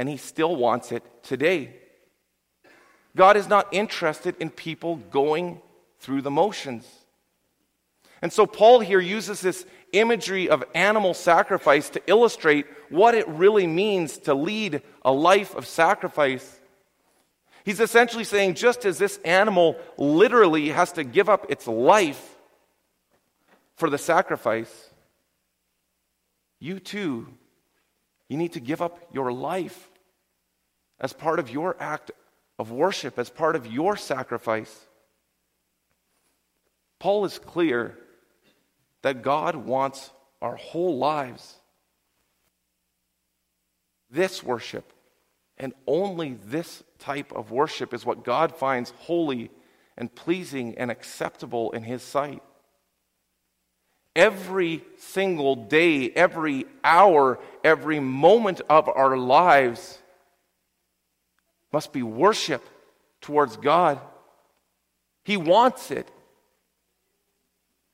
and 0.00 0.08
He 0.08 0.16
still 0.16 0.56
wants 0.56 0.92
it 0.92 1.04
today. 1.22 1.76
God 3.14 3.36
is 3.36 3.48
not 3.48 3.68
interested 3.70 4.34
in 4.40 4.48
people 4.48 4.96
going 4.96 5.60
through 5.98 6.22
the 6.22 6.30
motions. 6.30 6.88
And 8.22 8.32
so 8.32 8.46
Paul 8.46 8.80
here 8.80 8.98
uses 8.98 9.42
this 9.42 9.66
imagery 9.92 10.48
of 10.48 10.64
animal 10.74 11.12
sacrifice 11.12 11.90
to 11.90 12.02
illustrate 12.06 12.64
what 12.88 13.14
it 13.14 13.28
really 13.28 13.66
means 13.66 14.16
to 14.20 14.32
lead 14.32 14.80
a 15.02 15.12
life 15.12 15.54
of 15.54 15.66
sacrifice. 15.66 16.58
He's 17.66 17.78
essentially 17.78 18.24
saying 18.24 18.54
just 18.54 18.86
as 18.86 18.96
this 18.96 19.18
animal 19.22 19.76
literally 19.98 20.70
has 20.70 20.92
to 20.92 21.04
give 21.04 21.28
up 21.28 21.50
its 21.50 21.66
life 21.66 22.38
for 23.76 23.90
the 23.90 23.98
sacrifice, 23.98 24.88
you 26.58 26.80
too, 26.80 27.26
you 28.30 28.38
need 28.38 28.54
to 28.54 28.60
give 28.60 28.80
up 28.80 28.98
your 29.12 29.30
life 29.30 29.89
as 31.00 31.12
part 31.12 31.38
of 31.38 31.50
your 31.50 31.76
act 31.80 32.10
of 32.58 32.70
worship, 32.70 33.18
as 33.18 33.30
part 33.30 33.56
of 33.56 33.66
your 33.66 33.96
sacrifice. 33.96 34.86
Paul 36.98 37.24
is 37.24 37.38
clear 37.38 37.96
that 39.02 39.22
God 39.22 39.56
wants 39.56 40.10
our 40.42 40.56
whole 40.56 40.98
lives. 40.98 41.56
This 44.10 44.42
worship, 44.42 44.92
and 45.56 45.72
only 45.86 46.34
this 46.44 46.82
type 46.98 47.32
of 47.32 47.50
worship, 47.50 47.94
is 47.94 48.04
what 48.04 48.24
God 48.24 48.54
finds 48.54 48.90
holy 48.98 49.50
and 49.96 50.14
pleasing 50.14 50.76
and 50.76 50.90
acceptable 50.90 51.70
in 51.70 51.82
His 51.82 52.02
sight. 52.02 52.42
Every 54.14 54.84
single 54.98 55.54
day, 55.54 56.10
every 56.10 56.66
hour, 56.84 57.38
every 57.64 58.00
moment 58.00 58.60
of 58.68 58.88
our 58.88 59.16
lives 59.16 59.99
must 61.72 61.92
be 61.92 62.02
worship 62.02 62.64
towards 63.20 63.56
God. 63.56 64.00
He 65.24 65.36
wants 65.36 65.90
it, 65.90 66.10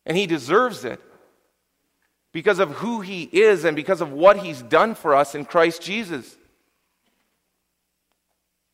and 0.04 0.16
He 0.16 0.26
deserves 0.26 0.84
it 0.84 1.00
because 2.32 2.58
of 2.58 2.70
who 2.76 3.00
He 3.00 3.24
is 3.24 3.64
and 3.64 3.76
because 3.76 4.00
of 4.00 4.12
what 4.12 4.38
He's 4.38 4.62
done 4.62 4.94
for 4.94 5.14
us 5.14 5.34
in 5.34 5.44
Christ 5.44 5.82
Jesus. 5.82 6.36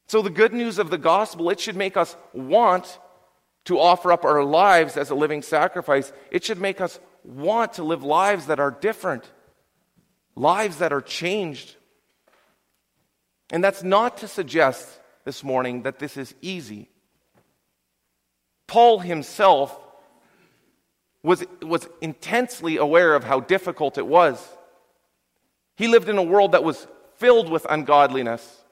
So, 0.06 0.21
the 0.21 0.30
good 0.30 0.52
news 0.52 0.78
of 0.78 0.90
the 0.90 0.99
gospel, 0.99 1.49
it 1.49 1.59
should 1.59 1.76
make 1.76 1.97
us 1.97 2.16
want 2.35 2.99
to 3.64 3.78
offer 3.78 4.12
up 4.12 4.25
our 4.25 4.44
lives 4.44 4.97
as 4.97 5.11
a 5.11 5.14
living 5.14 5.42
sacrifice. 5.42 6.12
It 6.30 6.44
should 6.44 6.61
make 6.61 6.80
us 6.80 7.00
want 7.25 7.75
to 7.75 7.85
live 7.85 8.02
lives 8.02 8.47
that 8.47 8.61
are 8.61 8.71
different, 8.71 9.30
lives 10.35 10.78
that 10.78 10.92
are 10.92 11.00
changed. 11.00 11.76
And 13.52 13.62
that's 13.62 13.82
not 13.82 14.16
to 14.18 14.28
suggest 14.28 14.88
this 15.25 15.44
morning 15.44 15.82
that 15.82 15.99
this 15.99 16.16
is 16.16 16.35
easy. 16.40 16.88
Paul 18.66 18.99
himself 18.99 19.78
was, 21.23 21.44
was 21.61 21.87
intensely 22.00 22.78
aware 22.78 23.14
of 23.14 23.25
how 23.25 23.40
difficult 23.40 23.99
it 23.99 24.06
was. 24.06 24.42
He 25.76 25.87
lived 25.87 26.09
in 26.09 26.16
a 26.16 26.23
world 26.23 26.52
that 26.52 26.64
was 26.64 26.87
filled 27.16 27.50
with 27.50 27.66
ungodliness. 27.68 28.64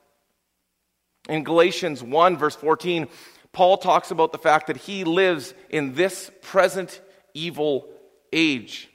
In 1.28 1.44
Galatians 1.44 2.02
1, 2.02 2.38
verse 2.38 2.56
14, 2.56 3.06
Paul 3.52 3.76
talks 3.76 4.10
about 4.10 4.32
the 4.32 4.38
fact 4.38 4.68
that 4.68 4.78
he 4.78 5.04
lives 5.04 5.52
in 5.68 5.94
this 5.94 6.30
present 6.40 7.00
evil 7.34 7.86
age. 8.32 8.88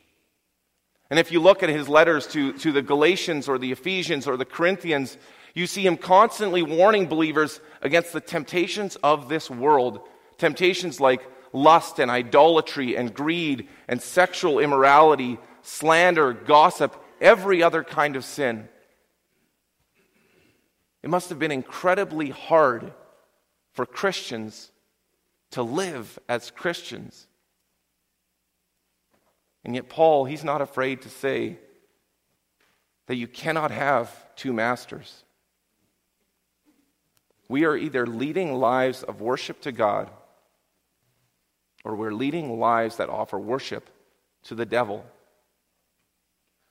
And 1.09 1.19
if 1.19 1.31
you 1.31 1.39
look 1.39 1.61
at 1.61 1.69
his 1.69 1.87
letters 1.87 2.25
to, 2.27 2.53
to 2.53 2.71
the 2.71 2.81
Galatians 2.81 3.47
or 3.47 3.59
the 3.59 3.71
Ephesians 3.71 4.27
or 4.27 4.37
the 4.37 4.45
Corinthians, 4.45 5.17
you 5.55 5.65
see 5.65 5.85
him 5.85 5.97
constantly 5.97 6.62
warning 6.62 7.07
believers 7.07 7.62
against 7.81 8.12
the 8.13 8.19
temptations 8.19 8.97
of 8.97 9.29
this 9.29 9.50
world. 9.50 10.01
Temptations 10.38 11.00
like 11.00 11.21
lust 11.53 11.97
and 12.00 12.12
idolatry 12.12 12.97
and 12.97 13.13
greed 13.13 13.69
and 13.88 14.01
sexual 14.01 14.59
immorality, 14.59 15.39
slander, 15.62 16.33
gossip, 16.33 17.01
every 17.21 17.63
other 17.63 17.83
kind 17.83 18.17
of 18.17 18.25
sin. 18.25 18.67
It 21.01 21.09
must 21.09 21.29
have 21.29 21.39
been 21.39 21.51
incredibly 21.51 22.31
hard 22.31 22.91
for 23.71 23.85
Christians 23.85 24.71
to 25.51 25.63
live 25.63 26.19
as 26.27 26.51
Christians. 26.51 27.27
And 29.63 29.74
yet, 29.74 29.88
Paul, 29.88 30.25
he's 30.25 30.43
not 30.43 30.62
afraid 30.62 31.03
to 31.03 31.09
say 31.09 31.59
that 33.07 33.15
you 33.15 33.27
cannot 33.27 33.71
have 33.71 34.35
two 34.35 34.51
masters. 34.51 35.25
We 37.47 37.65
are 37.65 37.77
either 37.77 38.07
leading 38.07 38.55
lives 38.55 39.03
of 39.03 39.21
worship 39.21 39.61
to 39.61 39.71
God 39.71 40.09
or 41.83 41.95
we're 41.95 42.13
leading 42.13 42.59
lives 42.59 42.97
that 42.97 43.09
offer 43.09 43.37
worship 43.37 43.89
to 44.43 44.55
the 44.55 44.65
devil. 44.65 45.05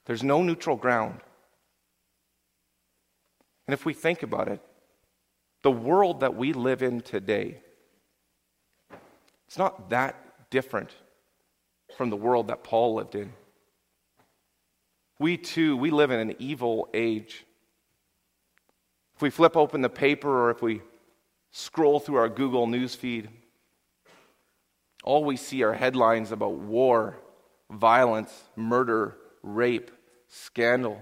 There's 0.07 0.25
no 0.25 0.43
neutral 0.43 0.77
ground. 0.77 1.21
And 3.67 3.73
if 3.73 3.87
we 3.87 3.95
think 3.95 4.23
about 4.23 4.49
it, 4.49 4.61
the 5.63 5.71
world 5.71 6.21
that 6.21 6.37
we 6.37 6.53
live 6.53 6.83
in 6.83 7.01
today, 7.01 7.59
it's 9.47 9.57
not 9.57 9.91
that 9.91 10.51
different 10.51 10.91
from 11.97 12.11
the 12.11 12.17
world 12.17 12.49
that 12.49 12.65
Paul 12.65 12.97
lived 12.97 13.15
in. 13.15 13.33
We 15.19 15.37
too, 15.37 15.77
we 15.77 15.91
live 15.91 16.11
in 16.11 16.19
an 16.19 16.37
evil 16.39 16.89
age. 16.93 17.47
If 19.17 19.23
we 19.23 19.31
flip 19.31 19.57
open 19.57 19.81
the 19.81 19.89
paper 19.89 20.29
or 20.29 20.51
if 20.51 20.61
we 20.61 20.83
scroll 21.53 22.01
through 22.01 22.17
our 22.17 22.29
Google 22.29 22.67
News 22.67 22.95
feed, 22.95 23.29
all 25.05 25.25
we 25.25 25.37
see 25.37 25.63
are 25.63 25.73
headlines 25.73 26.33
about 26.33 26.55
war, 26.55 27.17
violence, 27.71 28.33
murder, 28.57 29.17
rape, 29.43 29.91
scandal. 30.29 31.01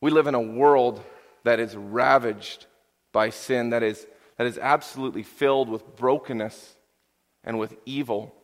We 0.00 0.10
live 0.10 0.26
in 0.26 0.34
a 0.34 0.40
world 0.40 1.02
that 1.44 1.60
is 1.60 1.76
ravaged 1.76 2.66
by 3.12 3.30
sin, 3.30 3.70
that 3.70 3.82
is, 3.82 4.06
that 4.38 4.46
is 4.46 4.58
absolutely 4.58 5.22
filled 5.22 5.68
with 5.68 5.96
brokenness 5.96 6.76
and 7.44 7.58
with 7.58 7.76
evil. 7.84 8.34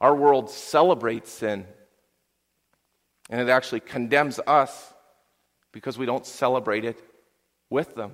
Our 0.00 0.14
world 0.14 0.50
celebrates 0.50 1.30
sin, 1.30 1.66
and 3.30 3.40
it 3.40 3.48
actually 3.48 3.80
condemns 3.80 4.38
us 4.46 4.92
because 5.72 5.98
we 5.98 6.06
don't 6.06 6.26
celebrate 6.26 6.84
it 6.84 7.02
with 7.70 7.94
them. 7.94 8.12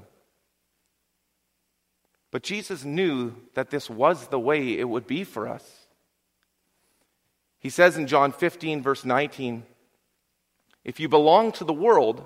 But 2.31 2.43
Jesus 2.43 2.85
knew 2.85 3.35
that 3.55 3.71
this 3.71 3.89
was 3.89 4.29
the 4.29 4.41
way 4.41 4.79
it 4.79 4.89
would 4.89 5.07
be 5.07 5.25
for 5.25 5.49
us. 5.49 5.87
He 7.61 7.71
says 7.71 7.97
in 7.97 8.07
John 8.07 8.33
15, 8.33 8.83
verse 8.83 9.05
19, 9.05 9.65
If 10.85 11.01
you 11.01 11.09
belong 11.09 11.53
to 11.53 11.65
the 11.65 11.73
world, 11.73 12.25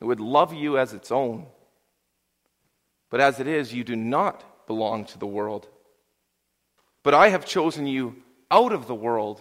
it 0.00 0.04
would 0.04 0.20
love 0.20 0.52
you 0.52 0.76
as 0.76 0.92
its 0.92 1.10
own. 1.10 1.46
But 3.10 3.20
as 3.20 3.38
it 3.38 3.46
is, 3.46 3.72
you 3.72 3.84
do 3.84 3.96
not 3.96 4.66
belong 4.66 5.04
to 5.06 5.18
the 5.18 5.26
world 5.26 5.68
but 7.04 7.14
I 7.14 7.28
have 7.28 7.44
chosen 7.44 7.86
you 7.86 8.16
out 8.50 8.72
of 8.72 8.88
the 8.88 8.94
world. 8.94 9.40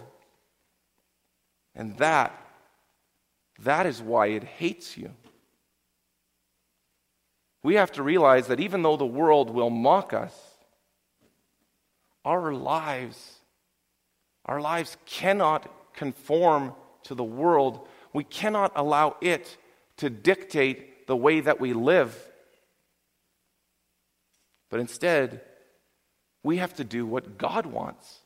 And 1.74 1.98
that, 1.98 2.43
that 3.60 3.86
is 3.86 4.02
why 4.02 4.28
it 4.28 4.44
hates 4.44 4.98
you. 4.98 5.12
We 7.62 7.76
have 7.76 7.92
to 7.94 8.04
realize 8.04 8.48
that 8.48 8.60
even 8.60 8.82
though 8.82 8.98
the 8.98 9.06
world 9.06 9.50
will 9.50 9.70
mock 9.70 10.12
us, 10.14 10.38
our 12.26 12.54
lives, 12.54 13.40
our 14.46 14.60
lives 14.60 14.98
cannot 15.06 15.70
conform 15.94 16.74
to 17.04 17.16
the 17.16 17.24
world. 17.24 17.88
We 18.12 18.24
cannot 18.24 18.74
allow 18.76 19.16
it 19.22 19.58
to 19.98 20.10
dictate 20.10 21.08
the 21.08 21.16
way 21.16 21.42
that 21.42 21.60
we 21.60 21.74
live. 21.74 22.18
But 24.70 24.80
instead, 24.80 25.42
we 26.44 26.58
have 26.58 26.74
to 26.76 26.84
do 26.84 27.06
what 27.06 27.38
God 27.38 27.66
wants. 27.66 28.20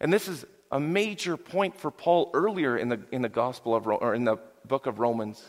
And 0.00 0.12
this 0.12 0.28
is 0.28 0.44
a 0.70 0.80
major 0.80 1.36
point 1.36 1.76
for 1.76 1.90
Paul 1.90 2.30
earlier 2.34 2.76
in 2.76 2.88
the, 2.88 3.00
in 3.12 3.22
the 3.22 3.28
Gospel 3.28 3.74
of 3.74 3.86
or 3.86 4.14
in 4.14 4.24
the 4.24 4.36
book 4.66 4.86
of 4.86 4.98
Romans. 4.98 5.42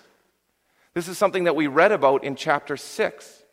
This 0.94 1.08
is 1.08 1.18
something 1.18 1.46
that 1.46 1.56
we 1.56 1.68
read 1.68 1.92
about 1.92 2.24
in 2.24 2.36
chapter 2.36 2.78
6. 2.78 3.44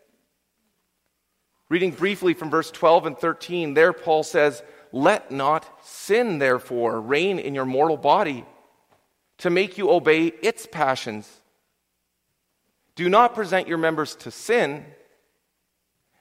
Reading 1.69 1.91
briefly 1.91 2.35
from 2.35 2.51
verse 2.51 2.71
12 2.71 3.07
and 3.07 3.19
13, 3.19 3.75
there 3.75 3.93
Paul 3.93 4.23
says, 4.23 4.63
Let 4.93 5.31
not 5.31 5.67
sin, 5.83 6.39
therefore, 6.39 7.01
reign 7.01 7.39
in 7.39 7.55
your 7.55 7.65
mortal 7.65 7.97
body 7.97 8.45
to 9.39 9.51
make 9.51 9.79
you 9.79 9.91
obey 9.91 10.27
its 10.27 10.67
passions. 10.67 11.41
Do 12.95 13.09
not 13.09 13.35
present 13.35 13.67
your 13.67 13.79
members 13.79 14.15
to 14.17 14.31
sin 14.31 14.85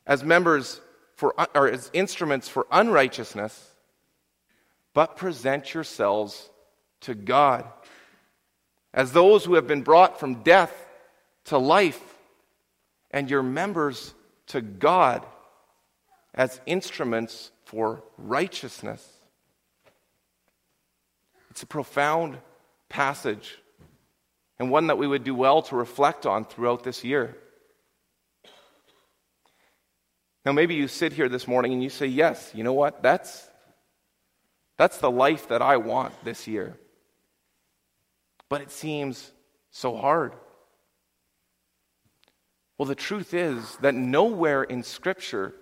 as 0.05 0.23
members 0.23 0.81
for, 1.15 1.35
or 1.55 1.69
as 1.69 1.89
instruments 1.93 2.49
for 2.49 2.65
unrighteousness, 2.71 3.72
but 4.93 5.15
present 5.15 5.73
yourselves 5.73 6.49
to 7.01 7.15
God 7.15 7.65
as 8.93 9.11
those 9.11 9.43
who 9.43 9.55
have 9.55 9.67
been 9.67 9.81
brought 9.81 10.19
from 10.19 10.43
death 10.43 10.73
to 11.45 11.57
life, 11.57 12.01
and 13.11 13.29
your 13.29 13.43
members 13.43 14.13
to 14.47 14.61
God 14.61 15.25
as 16.33 16.59
instruments 16.65 17.51
for 17.65 18.03
righteousness. 18.17 19.07
It's 21.51 21.63
a 21.63 21.67
profound 21.67 22.37
passage 22.89 23.59
and 24.57 24.71
one 24.71 24.87
that 24.87 24.97
we 24.97 25.07
would 25.07 25.23
do 25.23 25.35
well 25.35 25.61
to 25.63 25.75
reflect 25.75 26.25
on 26.25 26.45
throughout 26.45 26.83
this 26.83 27.03
year. 27.03 27.35
Now, 30.45 30.51
maybe 30.51 30.75
you 30.75 30.87
sit 30.87 31.13
here 31.13 31.29
this 31.29 31.47
morning 31.47 31.73
and 31.73 31.83
you 31.83 31.89
say, 31.89 32.07
Yes, 32.07 32.51
you 32.53 32.63
know 32.63 32.73
what? 32.73 33.01
That's, 33.03 33.47
that's 34.77 34.97
the 34.97 35.11
life 35.11 35.49
that 35.49 35.61
I 35.61 35.77
want 35.77 36.13
this 36.23 36.47
year. 36.47 36.77
But 38.49 38.61
it 38.61 38.71
seems 38.71 39.31
so 39.71 39.95
hard. 39.95 40.33
Well, 42.77 42.87
the 42.87 42.95
truth 42.95 43.33
is 43.33 43.77
that 43.77 43.95
nowhere 43.95 44.63
in 44.63 44.83
Scripture 44.83 45.53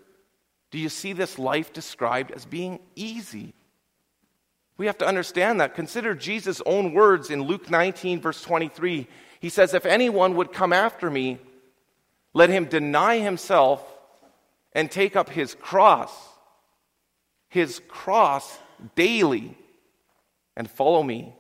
do 0.72 0.80
you 0.80 0.90
see 0.90 1.14
this 1.14 1.38
life 1.38 1.74
described 1.74 2.32
as 2.32 2.46
being 2.46 2.80
easy. 2.96 3.54
We 4.78 4.86
have 4.88 4.98
to 5.00 5.06
understand 5.06 5.60
that. 5.60 5.76
Consider 5.76 6.16
Jesus' 6.16 6.62
own 6.66 6.94
words 6.94 7.30
in 7.30 7.44
Luke 7.44 7.70
19, 7.70 8.22
verse 8.22 8.42
23. 8.42 9.08
He 9.40 9.50
says, 9.50 9.74
If 9.74 9.86
anyone 9.86 10.36
would 10.38 10.54
come 10.54 10.74
after 10.74 11.10
me, 11.10 11.40
let 12.34 12.50
him 12.50 12.66
deny 12.66 13.20
himself 13.20 13.86
and 14.74 14.90
take 14.90 15.16
up 15.18 15.30
his 15.30 15.54
cross, 15.56 16.12
his 17.50 17.82
cross 17.90 18.58
daily, 18.96 19.58
and 20.56 20.70
follow 20.70 21.02
me. 21.04 21.34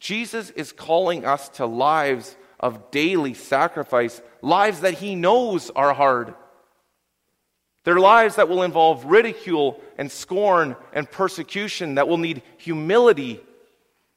Jesus 0.00 0.50
is 0.50 0.72
calling 0.72 1.24
us 1.24 1.48
to 1.50 1.66
lives 1.66 2.36
of 2.60 2.90
daily 2.90 3.34
sacrifice, 3.34 4.20
lives 4.42 4.80
that 4.80 4.94
he 4.94 5.14
knows 5.14 5.70
are 5.70 5.94
hard. 5.94 6.34
They're 7.84 8.00
lives 8.00 8.36
that 8.36 8.48
will 8.48 8.64
involve 8.64 9.04
ridicule 9.06 9.80
and 9.96 10.10
scorn 10.10 10.76
and 10.92 11.10
persecution, 11.10 11.94
that 11.94 12.08
will 12.08 12.18
need 12.18 12.42
humility 12.58 13.40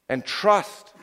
and 0.09 0.25
trust. 0.25 0.93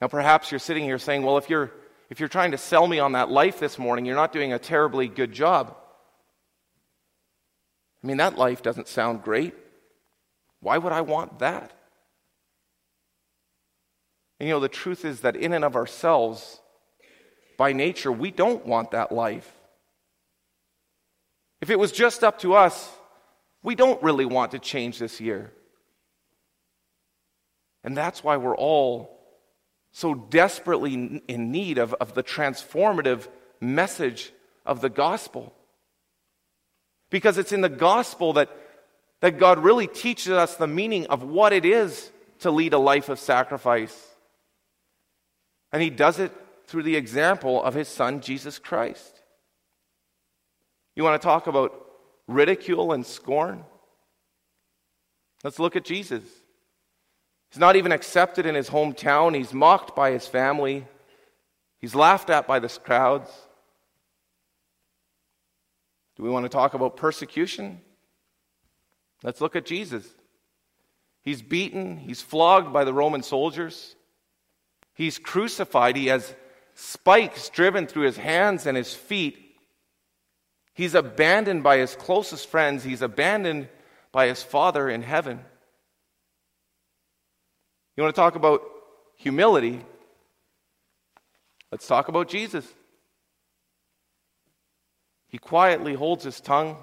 Now, 0.00 0.06
perhaps 0.06 0.52
you're 0.52 0.60
sitting 0.60 0.84
here 0.84 0.98
saying, 0.98 1.24
well, 1.24 1.38
if 1.38 1.50
you're, 1.50 1.72
if 2.08 2.20
you're 2.20 2.28
trying 2.28 2.52
to 2.52 2.58
sell 2.58 2.86
me 2.86 3.00
on 3.00 3.12
that 3.12 3.30
life 3.30 3.58
this 3.58 3.78
morning, 3.78 4.06
you're 4.06 4.14
not 4.14 4.32
doing 4.32 4.52
a 4.52 4.58
terribly 4.58 5.08
good 5.08 5.32
job. 5.32 5.76
I 8.02 8.06
mean, 8.06 8.18
that 8.18 8.38
life 8.38 8.62
doesn't 8.62 8.88
sound 8.88 9.22
great. 9.22 9.54
Why 10.60 10.78
would 10.78 10.92
I 10.92 11.00
want 11.00 11.40
that? 11.40 11.72
And 14.38 14.48
you 14.48 14.54
know, 14.54 14.60
the 14.60 14.68
truth 14.68 15.04
is 15.04 15.20
that 15.20 15.36
in 15.36 15.52
and 15.52 15.64
of 15.64 15.74
ourselves, 15.76 16.60
by 17.56 17.72
nature, 17.72 18.12
we 18.12 18.30
don't 18.30 18.64
want 18.64 18.92
that 18.92 19.10
life. 19.10 19.52
If 21.60 21.70
it 21.70 21.78
was 21.78 21.90
just 21.90 22.22
up 22.22 22.38
to 22.40 22.54
us, 22.54 22.88
we 23.62 23.74
don't 23.74 24.00
really 24.02 24.24
want 24.24 24.52
to 24.52 24.60
change 24.60 24.98
this 24.98 25.20
year. 25.20 25.52
And 27.82 27.96
that's 27.96 28.22
why 28.22 28.36
we're 28.36 28.56
all 28.56 29.18
so 29.90 30.14
desperately 30.14 31.22
in 31.26 31.50
need 31.50 31.78
of, 31.78 31.94
of 31.94 32.14
the 32.14 32.22
transformative 32.22 33.26
message 33.60 34.32
of 34.64 34.80
the 34.80 34.90
gospel. 34.90 35.52
Because 37.10 37.38
it's 37.38 37.52
in 37.52 37.60
the 37.60 37.68
gospel 37.68 38.34
that, 38.34 38.50
that 39.20 39.38
God 39.38 39.58
really 39.58 39.86
teaches 39.86 40.32
us 40.32 40.56
the 40.56 40.66
meaning 40.66 41.06
of 41.06 41.22
what 41.22 41.52
it 41.52 41.64
is 41.64 42.10
to 42.40 42.50
lead 42.50 42.72
a 42.72 42.78
life 42.78 43.08
of 43.08 43.18
sacrifice. 43.18 43.96
And 45.72 45.82
He 45.82 45.90
does 45.90 46.18
it 46.18 46.32
through 46.68 46.82
the 46.82 46.96
example 46.96 47.62
of 47.62 47.74
his 47.74 47.88
son, 47.88 48.20
Jesus 48.20 48.58
Christ. 48.58 49.22
You 50.94 51.02
want 51.02 51.20
to 51.20 51.26
talk 51.26 51.46
about 51.46 51.72
ridicule 52.28 52.92
and 52.92 53.04
scorn? 53.04 53.64
Let's 55.42 55.58
look 55.58 55.76
at 55.76 55.84
Jesus. 55.84 56.22
He's 57.50 57.58
not 57.58 57.76
even 57.76 57.90
accepted 57.90 58.44
in 58.44 58.54
his 58.54 58.68
hometown, 58.68 59.34
he's 59.34 59.54
mocked 59.54 59.96
by 59.96 60.10
his 60.10 60.26
family, 60.26 60.86
he's 61.78 61.94
laughed 61.94 62.28
at 62.28 62.46
by 62.46 62.58
the 62.58 62.68
crowds. 62.68 63.30
Do 66.18 66.24
we 66.24 66.30
want 66.30 66.44
to 66.44 66.50
talk 66.50 66.74
about 66.74 66.96
persecution? 66.96 67.80
Let's 69.22 69.40
look 69.40 69.54
at 69.54 69.64
Jesus. 69.64 70.04
He's 71.22 71.42
beaten, 71.42 71.96
he's 71.96 72.20
flogged 72.20 72.72
by 72.72 72.84
the 72.84 72.92
Roman 72.92 73.22
soldiers, 73.22 73.94
he's 74.94 75.18
crucified, 75.18 75.94
he 75.94 76.06
has 76.06 76.34
spikes 76.74 77.48
driven 77.50 77.86
through 77.86 78.04
his 78.04 78.16
hands 78.16 78.66
and 78.66 78.76
his 78.76 78.94
feet. 78.94 79.36
He's 80.74 80.94
abandoned 80.94 81.62
by 81.62 81.78
his 81.78 81.94
closest 81.94 82.48
friends, 82.48 82.82
he's 82.82 83.02
abandoned 83.02 83.68
by 84.10 84.26
his 84.28 84.42
Father 84.42 84.88
in 84.88 85.02
heaven. 85.02 85.40
You 87.96 88.02
want 88.02 88.14
to 88.14 88.20
talk 88.20 88.36
about 88.36 88.62
humility? 89.16 89.84
Let's 91.70 91.86
talk 91.86 92.08
about 92.08 92.28
Jesus. 92.28 92.64
He 95.28 95.38
quietly 95.38 95.94
holds 95.94 96.24
his 96.24 96.40
tongue, 96.40 96.76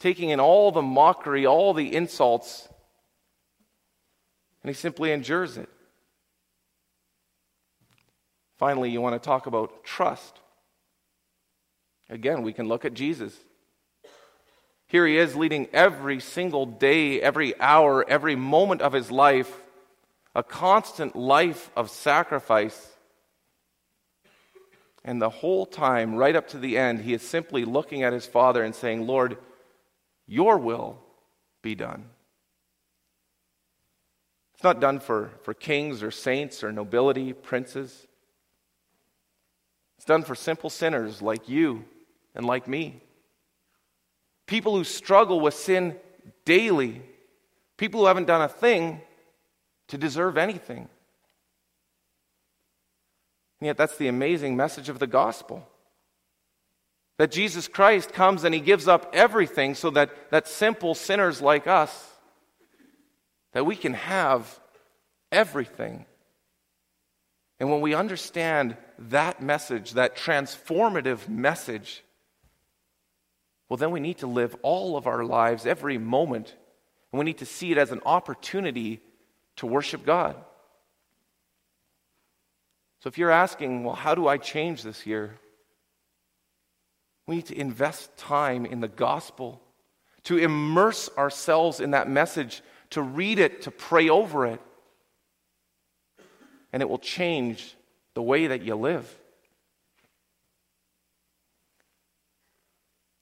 taking 0.00 0.30
in 0.30 0.40
all 0.40 0.72
the 0.72 0.82
mockery, 0.82 1.46
all 1.46 1.72
the 1.74 1.94
insults, 1.94 2.68
and 4.62 4.68
he 4.68 4.74
simply 4.74 5.12
endures 5.12 5.56
it. 5.56 5.68
Finally, 8.58 8.90
you 8.90 9.00
want 9.00 9.20
to 9.20 9.24
talk 9.24 9.46
about 9.46 9.82
trust. 9.84 10.40
Again, 12.08 12.42
we 12.42 12.52
can 12.52 12.68
look 12.68 12.84
at 12.84 12.94
Jesus. 12.94 13.36
Here 14.86 15.06
he 15.06 15.16
is 15.16 15.34
leading 15.34 15.68
every 15.72 16.20
single 16.20 16.66
day, 16.66 17.20
every 17.20 17.58
hour, 17.58 18.04
every 18.08 18.36
moment 18.36 18.82
of 18.82 18.92
his 18.92 19.10
life, 19.10 19.60
a 20.34 20.42
constant 20.42 21.16
life 21.16 21.70
of 21.74 21.90
sacrifice. 21.90 22.91
And 25.04 25.20
the 25.20 25.30
whole 25.30 25.66
time, 25.66 26.14
right 26.14 26.36
up 26.36 26.48
to 26.48 26.58
the 26.58 26.78
end, 26.78 27.00
he 27.00 27.12
is 27.12 27.22
simply 27.22 27.64
looking 27.64 28.02
at 28.02 28.12
his 28.12 28.26
Father 28.26 28.62
and 28.62 28.74
saying, 28.74 29.06
Lord, 29.06 29.36
your 30.26 30.58
will 30.58 30.98
be 31.60 31.74
done. 31.74 32.04
It's 34.54 34.62
not 34.62 34.80
done 34.80 35.00
for, 35.00 35.32
for 35.42 35.54
kings 35.54 36.04
or 36.04 36.12
saints 36.12 36.62
or 36.62 36.70
nobility, 36.70 37.32
princes. 37.32 38.06
It's 39.96 40.06
done 40.06 40.22
for 40.22 40.36
simple 40.36 40.70
sinners 40.70 41.20
like 41.20 41.48
you 41.48 41.84
and 42.34 42.46
like 42.46 42.68
me. 42.68 43.00
People 44.46 44.76
who 44.76 44.84
struggle 44.84 45.40
with 45.40 45.54
sin 45.54 45.96
daily. 46.44 47.02
People 47.76 48.00
who 48.00 48.06
haven't 48.06 48.26
done 48.26 48.42
a 48.42 48.48
thing 48.48 49.00
to 49.88 49.98
deserve 49.98 50.38
anything. 50.38 50.88
And 53.62 53.66
yet, 53.68 53.76
that's 53.76 53.96
the 53.96 54.08
amazing 54.08 54.56
message 54.56 54.88
of 54.88 54.98
the 54.98 55.06
gospel. 55.06 55.64
That 57.18 57.30
Jesus 57.30 57.68
Christ 57.68 58.12
comes 58.12 58.42
and 58.42 58.52
he 58.52 58.60
gives 58.60 58.88
up 58.88 59.10
everything 59.12 59.76
so 59.76 59.90
that, 59.90 60.10
that 60.32 60.48
simple 60.48 60.96
sinners 60.96 61.40
like 61.40 61.68
us, 61.68 62.10
that 63.52 63.64
we 63.64 63.76
can 63.76 63.94
have 63.94 64.58
everything. 65.30 66.06
And 67.60 67.70
when 67.70 67.80
we 67.80 67.94
understand 67.94 68.76
that 68.98 69.40
message, 69.40 69.92
that 69.92 70.16
transformative 70.16 71.28
message, 71.28 72.02
well, 73.68 73.76
then 73.76 73.92
we 73.92 74.00
need 74.00 74.18
to 74.18 74.26
live 74.26 74.56
all 74.62 74.96
of 74.96 75.06
our 75.06 75.24
lives, 75.24 75.66
every 75.66 75.98
moment, 75.98 76.52
and 77.12 77.20
we 77.20 77.24
need 77.24 77.38
to 77.38 77.46
see 77.46 77.70
it 77.70 77.78
as 77.78 77.92
an 77.92 78.00
opportunity 78.04 79.00
to 79.54 79.66
worship 79.66 80.04
God. 80.04 80.34
So 83.02 83.08
if 83.08 83.18
you're 83.18 83.32
asking, 83.32 83.82
well, 83.82 83.96
how 83.96 84.14
do 84.14 84.28
I 84.28 84.36
change 84.36 84.84
this 84.84 85.06
year? 85.06 85.34
We 87.26 87.34
need 87.34 87.46
to 87.46 87.58
invest 87.58 88.16
time 88.16 88.64
in 88.64 88.80
the 88.80 88.86
gospel, 88.86 89.60
to 90.22 90.38
immerse 90.38 91.10
ourselves 91.18 91.80
in 91.80 91.90
that 91.90 92.08
message, 92.08 92.62
to 92.90 93.02
read 93.02 93.40
it, 93.40 93.62
to 93.62 93.72
pray 93.72 94.08
over 94.08 94.46
it 94.46 94.60
and 96.72 96.80
it 96.80 96.88
will 96.88 96.98
change 96.98 97.76
the 98.14 98.22
way 98.22 98.46
that 98.46 98.62
you 98.62 98.76
live. 98.76 99.18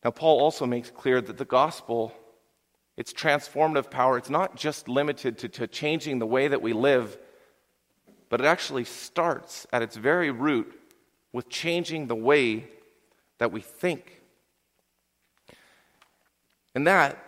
Now, 0.05 0.11
Paul 0.11 0.40
also 0.40 0.66
makes 0.66 0.90
clear 0.90 1.23
that 1.23 1.38
the 1.38 1.45
gospel, 1.47 2.12
its 2.99 3.12
transformative 3.12 3.90
power, 3.90 4.19
it's 4.19 4.31
not 4.31 4.57
just 4.57 4.88
limited 4.88 5.38
to, 5.38 5.49
to 5.49 5.66
changing 5.66 6.19
the 6.19 6.27
way 6.27 6.49
that 6.49 6.62
we 6.62 6.75
live, 6.75 7.19
but 8.31 8.40
it 8.40 8.47
actually 8.47 8.85
starts 8.85 9.66
at 9.73 9.83
its 9.83 9.97
very 9.97 10.31
root 10.31 10.73
with 11.33 11.51
changing 11.51 12.07
the 12.07 12.16
way 12.16 12.66
that 13.38 13.53
we 13.53 13.61
think. 13.61 14.23
And 16.75 16.87
that, 16.87 17.19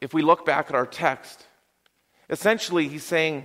if 0.00 0.14
we 0.14 0.22
look 0.22 0.46
back 0.46 0.70
at 0.70 0.76
our 0.76 0.86
text, 0.86 1.44
essentially 2.30 2.88
he's 2.88 3.04
saying 3.04 3.44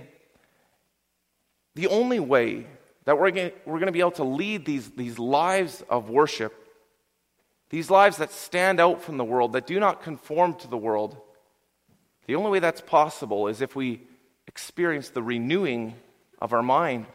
the 1.74 1.88
only 1.88 2.20
way 2.20 2.66
that 3.04 3.18
we're 3.18 3.32
going, 3.32 3.50
we're 3.66 3.80
to 3.80 3.92
be 3.92 4.00
able 4.00 4.12
to 4.12 4.24
lead 4.24 4.64
these, 4.64 4.90
these 4.90 5.18
lives 5.18 5.82
of 5.90 6.08
worship, 6.08 6.54
these 7.70 7.90
lives 7.90 8.18
that 8.18 8.30
stand 8.30 8.78
out 8.78 9.02
from 9.02 9.16
the 9.16 9.24
world, 9.24 9.54
that 9.54 9.66
do 9.66 9.80
not 9.80 10.02
conform 10.02 10.54
to 10.54 10.68
the 10.68 10.76
world, 10.76 11.16
the 12.26 12.36
only 12.36 12.50
way 12.50 12.60
that's 12.60 12.80
possible 12.80 13.48
is 13.48 13.60
if 13.60 13.74
we 13.74 14.02
experience 14.46 15.08
the 15.08 15.22
renewing 15.22 15.94
of 16.42 16.52
our 16.52 16.62
mind. 16.62 17.06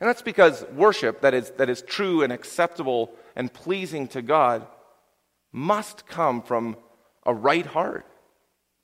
And 0.00 0.08
that's 0.08 0.20
because 0.20 0.66
worship 0.74 1.22
that 1.22 1.32
is, 1.32 1.52
that 1.52 1.70
is 1.70 1.80
true 1.80 2.22
and 2.22 2.32
acceptable 2.32 3.12
and 3.36 3.50
pleasing 3.50 4.08
to 4.08 4.20
God 4.20 4.66
must 5.52 6.06
come 6.06 6.42
from 6.42 6.76
a 7.24 7.32
right 7.32 7.64
heart, 7.64 8.04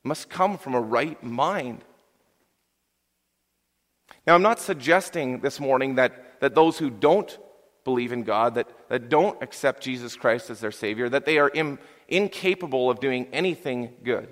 must 0.05 0.31
come 0.31 0.57
from 0.57 0.75
a 0.75 0.81
right 0.81 1.23
mind. 1.23 1.85
Now, 4.25 4.37
I'm 4.37 4.43
not 4.43 4.61
suggesting 4.61 5.41
this 5.41 5.59
morning 5.59 5.97
that, 5.97 6.41
that 6.41 6.55
those 6.55 6.79
who 6.79 6.89
don't 6.89 7.37
believe 7.85 8.13
in 8.13 8.23
God, 8.23 8.55
that, 8.55 8.69
that 8.89 9.09
don't 9.09 9.43
accept 9.43 9.83
Jesus 9.83 10.15
Christ 10.15 10.49
as 10.49 10.61
their 10.61 10.71
Savior, 10.71 11.09
that 11.09 11.25
they 11.25 11.39
are 11.39 11.51
Im, 11.53 11.81
incapable 12.07 12.89
of 12.89 13.01
doing 13.01 13.27
anything 13.33 13.95
good. 14.05 14.29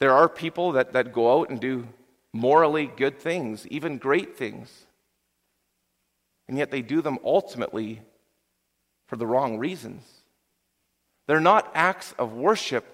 There 0.00 0.12
are 0.12 0.30
people 0.30 0.72
that, 0.72 0.94
that 0.94 1.12
go 1.12 1.40
out 1.40 1.50
and 1.50 1.60
do 1.60 1.86
morally 2.34 2.90
good 2.96 3.18
things, 3.18 3.66
even 3.68 3.96
great 3.96 4.36
things, 4.36 4.86
and 6.46 6.58
yet 6.58 6.70
they 6.70 6.82
do 6.82 7.00
them 7.00 7.18
ultimately 7.24 8.02
for 9.06 9.16
the 9.16 9.26
wrong 9.26 9.56
reasons. 9.58 10.02
They're 11.26 11.40
not 11.40 11.70
acts 11.74 12.12
of 12.18 12.34
worship 12.34 12.84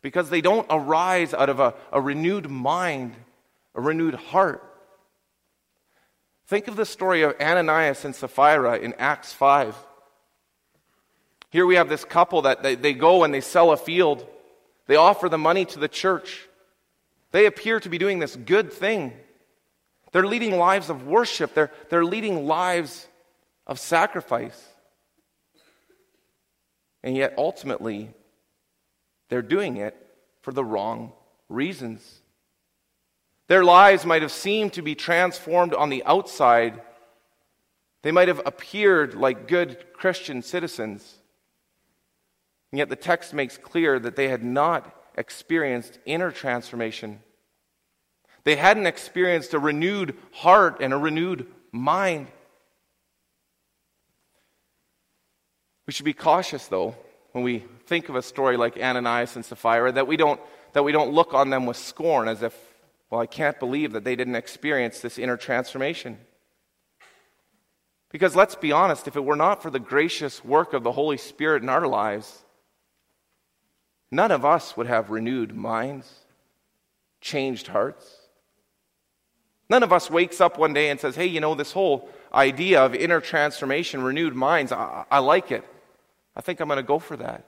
because 0.00 0.30
they 0.30 0.40
don't 0.40 0.66
arise 0.70 1.34
out 1.34 1.50
of 1.50 1.60
a, 1.60 1.74
a 1.92 2.00
renewed 2.00 2.48
mind 2.48 3.14
a 3.76 3.80
renewed 3.80 4.14
heart. 4.14 4.62
Think 6.46 6.66
of 6.66 6.76
the 6.76 6.86
story 6.86 7.22
of 7.22 7.36
Ananias 7.40 8.04
and 8.04 8.14
Sapphira 8.14 8.78
in 8.78 8.94
Acts 8.98 9.32
5. 9.32 9.76
Here 11.50 11.66
we 11.66 11.76
have 11.76 11.88
this 11.88 12.04
couple 12.04 12.42
that 12.42 12.62
they, 12.62 12.74
they 12.74 12.94
go 12.94 13.22
and 13.22 13.32
they 13.32 13.40
sell 13.40 13.72
a 13.72 13.76
field. 13.76 14.26
They 14.86 14.96
offer 14.96 15.28
the 15.28 15.38
money 15.38 15.64
to 15.66 15.78
the 15.78 15.88
church. 15.88 16.48
They 17.32 17.46
appear 17.46 17.80
to 17.80 17.88
be 17.88 17.98
doing 17.98 18.18
this 18.18 18.36
good 18.36 18.72
thing. 18.72 19.12
They're 20.12 20.26
leading 20.26 20.56
lives 20.56 20.90
of 20.90 21.06
worship, 21.06 21.54
they're, 21.54 21.72
they're 21.90 22.04
leading 22.04 22.46
lives 22.46 23.06
of 23.66 23.78
sacrifice. 23.78 24.62
And 27.02 27.16
yet, 27.16 27.34
ultimately, 27.36 28.10
they're 29.28 29.42
doing 29.42 29.76
it 29.76 29.96
for 30.42 30.52
the 30.52 30.64
wrong 30.64 31.12
reasons. 31.48 32.22
Their 33.48 33.64
lives 33.64 34.04
might 34.04 34.22
have 34.22 34.32
seemed 34.32 34.72
to 34.72 34.82
be 34.82 34.94
transformed 34.94 35.72
on 35.74 35.88
the 35.88 36.02
outside. 36.04 36.80
They 38.02 38.10
might 38.10 38.28
have 38.28 38.42
appeared 38.44 39.14
like 39.14 39.48
good 39.48 39.92
Christian 39.92 40.42
citizens. 40.42 41.18
And 42.72 42.78
yet 42.78 42.88
the 42.88 42.96
text 42.96 43.32
makes 43.34 43.56
clear 43.56 43.98
that 43.98 44.16
they 44.16 44.28
had 44.28 44.42
not 44.42 44.95
experienced 45.16 45.98
inner 46.06 46.30
transformation. 46.30 47.20
They 48.44 48.56
hadn't 48.56 48.86
experienced 48.86 49.54
a 49.54 49.58
renewed 49.58 50.16
heart 50.32 50.78
and 50.80 50.92
a 50.92 50.98
renewed 50.98 51.46
mind. 51.72 52.28
We 55.86 55.92
should 55.92 56.04
be 56.04 56.12
cautious, 56.12 56.66
though, 56.66 56.94
when 57.32 57.44
we 57.44 57.64
think 57.86 58.08
of 58.08 58.16
a 58.16 58.22
story 58.22 58.56
like 58.56 58.76
Ananias 58.76 59.36
and 59.36 59.44
Sapphira, 59.44 59.92
that 59.92 60.06
we 60.06 60.16
don't, 60.16 60.40
that 60.72 60.82
we 60.82 60.92
don't 60.92 61.12
look 61.12 61.34
on 61.34 61.50
them 61.50 61.66
with 61.66 61.76
scorn 61.76 62.28
as 62.28 62.42
if 62.42 62.54
well, 63.10 63.20
I 63.20 63.26
can't 63.26 63.58
believe 63.58 63.92
that 63.92 64.04
they 64.04 64.16
didn't 64.16 64.34
experience 64.34 65.00
this 65.00 65.18
inner 65.18 65.36
transformation. 65.36 66.18
Because 68.10 68.34
let's 68.34 68.56
be 68.56 68.72
honest, 68.72 69.06
if 69.06 69.16
it 69.16 69.24
were 69.24 69.36
not 69.36 69.62
for 69.62 69.70
the 69.70 69.78
gracious 69.78 70.44
work 70.44 70.72
of 70.72 70.82
the 70.82 70.92
Holy 70.92 71.16
Spirit 71.16 71.62
in 71.62 71.68
our 71.68 71.86
lives, 71.86 72.44
none 74.10 74.30
of 74.30 74.44
us 74.44 74.76
would 74.76 74.86
have 74.86 75.10
renewed 75.10 75.54
minds, 75.54 76.12
changed 77.20 77.68
hearts. 77.68 78.16
None 79.68 79.82
of 79.82 79.92
us 79.92 80.10
wakes 80.10 80.40
up 80.40 80.58
one 80.58 80.72
day 80.72 80.90
and 80.90 81.00
says, 81.00 81.16
hey, 81.16 81.26
you 81.26 81.40
know, 81.40 81.54
this 81.54 81.72
whole 81.72 82.08
idea 82.32 82.84
of 82.84 82.94
inner 82.94 83.20
transformation, 83.20 84.02
renewed 84.02 84.34
minds, 84.34 84.70
I, 84.70 85.04
I 85.10 85.18
like 85.18 85.50
it. 85.50 85.64
I 86.36 86.40
think 86.40 86.60
I'm 86.60 86.68
going 86.68 86.76
to 86.76 86.82
go 86.82 86.98
for 86.98 87.16
that. 87.16 87.44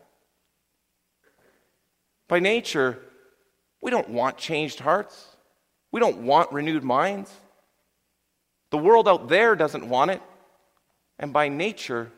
By 2.26 2.40
nature, 2.40 2.98
we 3.80 3.90
don't 3.90 4.08
want 4.10 4.36
changed 4.36 4.80
hearts. 4.80 5.36
We 5.92 6.00
don't 6.00 6.18
want 6.18 6.52
renewed 6.52 6.82
minds. 6.82 7.32
The 8.70 8.78
world 8.78 9.08
out 9.08 9.28
there 9.28 9.56
doesn't 9.56 9.88
want 9.88 10.10
it. 10.10 10.22
And 11.18 11.32
by 11.32 11.48
nature, 11.48 12.10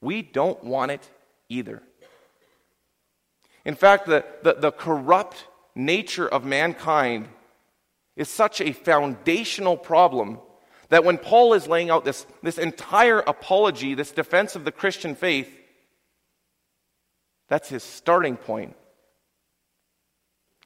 we 0.00 0.22
don't 0.22 0.62
want 0.64 0.92
it 0.92 1.08
either. 1.48 1.82
In 3.68 3.74
fact, 3.74 4.06
the, 4.06 4.24
the, 4.42 4.54
the, 4.54 4.72
corrupt 4.72 5.44
nature 5.74 6.26
of 6.26 6.42
mankind 6.42 7.28
is 8.16 8.30
such 8.30 8.62
a 8.62 8.72
foundational 8.72 9.76
problem 9.76 10.38
that 10.88 11.04
when 11.04 11.18
Paul 11.18 11.52
is 11.52 11.68
laying 11.68 11.90
out 11.90 12.02
this, 12.02 12.26
this 12.42 12.56
entire 12.56 13.18
apology, 13.18 13.92
this 13.92 14.10
defense 14.10 14.56
of 14.56 14.64
the 14.64 14.72
Christian 14.72 15.14
faith, 15.14 15.54
that's 17.50 17.68
his 17.68 17.82
starting 17.82 18.38
point. 18.38 18.74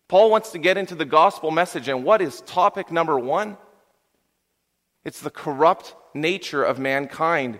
Paul 0.06 0.30
wants 0.30 0.52
to 0.52 0.58
get 0.58 0.78
into 0.78 0.94
the 0.94 1.04
gospel 1.04 1.50
message, 1.50 1.88
and 1.88 2.04
what 2.04 2.22
is 2.22 2.40
topic 2.42 2.92
number 2.92 3.18
one? 3.18 3.56
It's 5.04 5.20
the 5.20 5.30
corrupt 5.30 5.96
nature 6.14 6.62
of 6.62 6.78
mankind. 6.78 7.58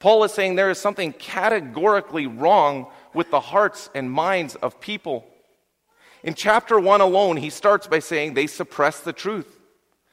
Paul 0.00 0.24
is 0.24 0.32
saying 0.32 0.56
there 0.56 0.70
is 0.70 0.78
something 0.78 1.12
categorically 1.12 2.26
wrong 2.26 2.88
with 3.14 3.30
the 3.30 3.40
hearts 3.40 3.90
and 3.94 4.10
minds 4.10 4.54
of 4.56 4.80
people. 4.80 5.26
In 6.22 6.34
chapter 6.34 6.78
1 6.78 7.00
alone, 7.00 7.36
he 7.36 7.50
starts 7.50 7.86
by 7.86 7.98
saying 7.98 8.34
they 8.34 8.46
suppress 8.46 9.00
the 9.00 9.12
truth. 9.12 9.58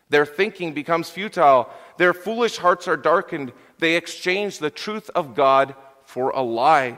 Their 0.10 0.26
thinking 0.26 0.74
becomes 0.74 1.10
futile. 1.10 1.70
Their 1.98 2.14
foolish 2.14 2.58
hearts 2.58 2.88
are 2.88 2.98
darkened. 2.98 3.52
They 3.80 3.96
exchange 3.96 4.60
the 4.60 4.70
truth 4.70 5.10
of 5.14 5.36
God 5.36 5.76
for 6.06 6.30
a 6.30 6.42
lie. 6.42 6.98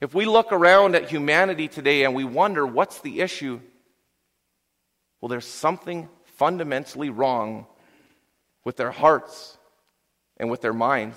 If 0.00 0.14
we 0.14 0.24
look 0.24 0.52
around 0.52 0.96
at 0.96 1.08
humanity 1.08 1.68
today 1.68 2.04
and 2.04 2.12
we 2.12 2.24
wonder 2.24 2.66
what's 2.66 3.00
the 3.00 3.20
issue, 3.20 3.60
well, 5.20 5.28
there's 5.28 5.46
something 5.46 6.08
fundamentally 6.24 7.08
wrong 7.08 7.66
with 8.64 8.76
their 8.76 8.90
hearts 8.90 9.56
and 10.38 10.50
with 10.50 10.60
their 10.60 10.72
minds. 10.72 11.16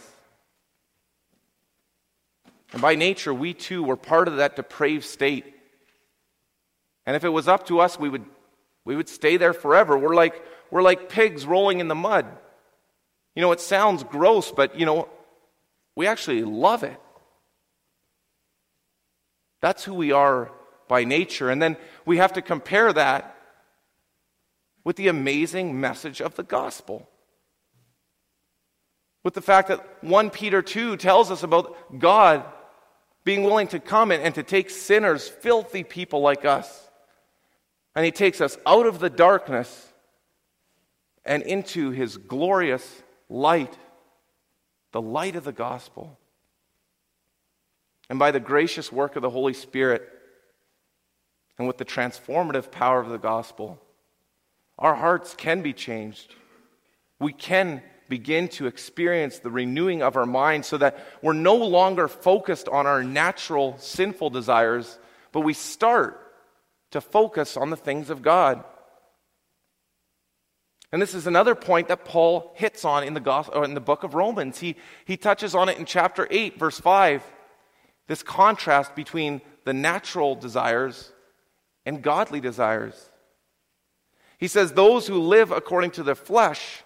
And 2.75 2.81
by 2.81 2.95
nature, 2.95 3.33
we 3.33 3.53
too 3.53 3.83
were 3.83 3.95
part 3.95 4.27
of 4.27 4.35
that 4.35 4.57
depraved 4.57 5.05
state. 5.05 5.45
And 7.05 7.15
if 7.15 7.23
it 7.23 7.29
was 7.29 7.47
up 7.47 7.67
to 7.67 7.79
us, 7.79 7.97
we 7.97 8.09
would, 8.09 8.25
we 8.83 8.97
would 8.97 9.07
stay 9.07 9.37
there 9.37 9.53
forever. 9.53 9.97
We're 9.97 10.13
like, 10.13 10.43
we're 10.69 10.81
like 10.81 11.07
pigs 11.07 11.45
rolling 11.45 11.79
in 11.79 11.87
the 11.87 11.95
mud. 11.95 12.25
You 13.33 13.41
know, 13.41 13.53
it 13.53 13.61
sounds 13.61 14.03
gross, 14.03 14.51
but, 14.51 14.77
you 14.77 14.85
know, 14.85 15.07
we 15.95 16.05
actually 16.05 16.43
love 16.43 16.83
it. 16.83 16.99
That's 19.61 19.85
who 19.85 19.93
we 19.93 20.11
are 20.11 20.51
by 20.89 21.05
nature. 21.05 21.49
And 21.49 21.61
then 21.61 21.77
we 22.05 22.17
have 22.17 22.33
to 22.33 22.41
compare 22.41 22.91
that 22.91 23.37
with 24.83 24.97
the 24.97 25.07
amazing 25.07 25.79
message 25.79 26.19
of 26.19 26.35
the 26.35 26.43
gospel. 26.43 27.07
With 29.23 29.33
the 29.33 29.41
fact 29.41 29.69
that 29.69 30.03
1 30.03 30.29
Peter 30.29 30.61
2 30.61 30.97
tells 30.97 31.31
us 31.31 31.41
about 31.41 31.97
God 31.97 32.43
being 33.25 33.43
willing 33.43 33.67
to 33.67 33.79
come 33.79 34.11
in 34.11 34.21
and 34.21 34.33
to 34.35 34.43
take 34.43 34.69
sinners, 34.69 35.27
filthy 35.27 35.83
people 35.83 36.21
like 36.21 36.45
us, 36.45 36.89
and 37.95 38.05
He 38.05 38.11
takes 38.11 38.39
us 38.39 38.57
out 38.65 38.85
of 38.85 38.99
the 38.99 39.09
darkness 39.09 39.91
and 41.25 41.43
into 41.43 41.89
His 41.89 42.17
glorious 42.17 43.03
light, 43.27 43.75
the 44.91 45.01
light 45.01 45.35
of 45.35 45.43
the 45.43 45.51
gospel. 45.51 46.17
And 48.09 48.19
by 48.19 48.29
the 48.29 48.39
gracious 48.39 48.91
work 48.91 49.15
of 49.15 49.23
the 49.23 49.29
Holy 49.31 49.53
Spirit 49.53 50.07
and 51.57 51.67
with 51.67 51.79
the 51.79 51.85
transformative 51.85 52.69
power 52.69 52.99
of 52.99 53.09
the 53.09 53.17
gospel, 53.17 53.81
our 54.77 54.93
hearts 54.93 55.33
can 55.33 55.63
be 55.63 55.73
changed. 55.73 56.35
We 57.19 57.33
can 57.33 57.81
begin 58.09 58.47
to 58.49 58.67
experience 58.67 59.39
the 59.39 59.49
renewing 59.49 60.01
of 60.01 60.15
our 60.15 60.25
mind 60.25 60.65
so 60.65 60.77
that 60.77 61.03
we're 61.21 61.33
no 61.33 61.55
longer 61.55 62.07
focused 62.07 62.67
on 62.67 62.85
our 62.85 63.03
natural 63.03 63.77
sinful 63.77 64.29
desires, 64.29 64.97
but 65.31 65.41
we 65.41 65.53
start 65.53 66.21
to 66.91 67.01
focus 67.01 67.57
on 67.57 67.69
the 67.69 67.77
things 67.77 68.09
of 68.09 68.21
God. 68.21 68.63
And 70.95 71.01
this 71.01 71.13
is 71.13 71.27
another 71.27 71.55
point 71.55 71.89
that 71.89 72.05
Paul 72.05 72.53
hits 72.55 72.85
on 72.85 73.03
in 73.03 73.13
the, 73.13 73.19
gospel, 73.19 73.59
uh, 73.59 73.63
in 73.63 73.73
the 73.73 73.81
book 73.81 74.03
of 74.03 74.13
Romans. 74.13 74.59
He, 74.59 74.77
he 75.03 75.17
touches 75.17 75.53
on 75.53 75.67
it 75.67 75.77
in 75.77 75.83
chapter 75.83 76.25
8, 76.31 76.57
verse 76.57 76.79
5. 76.79 77.21
This 78.07 78.23
contrast 78.23 78.95
between 78.95 79.41
the 79.65 79.73
natural 79.73 80.35
desires 80.35 81.11
and 81.85 82.01
godly 82.01 82.39
desires. 82.39 83.09
He 84.37 84.47
says, 84.47 84.71
Those 84.71 85.05
who 85.05 85.19
live 85.19 85.51
according 85.51 85.91
to 85.91 86.03
the 86.03 86.15
flesh, 86.15 86.83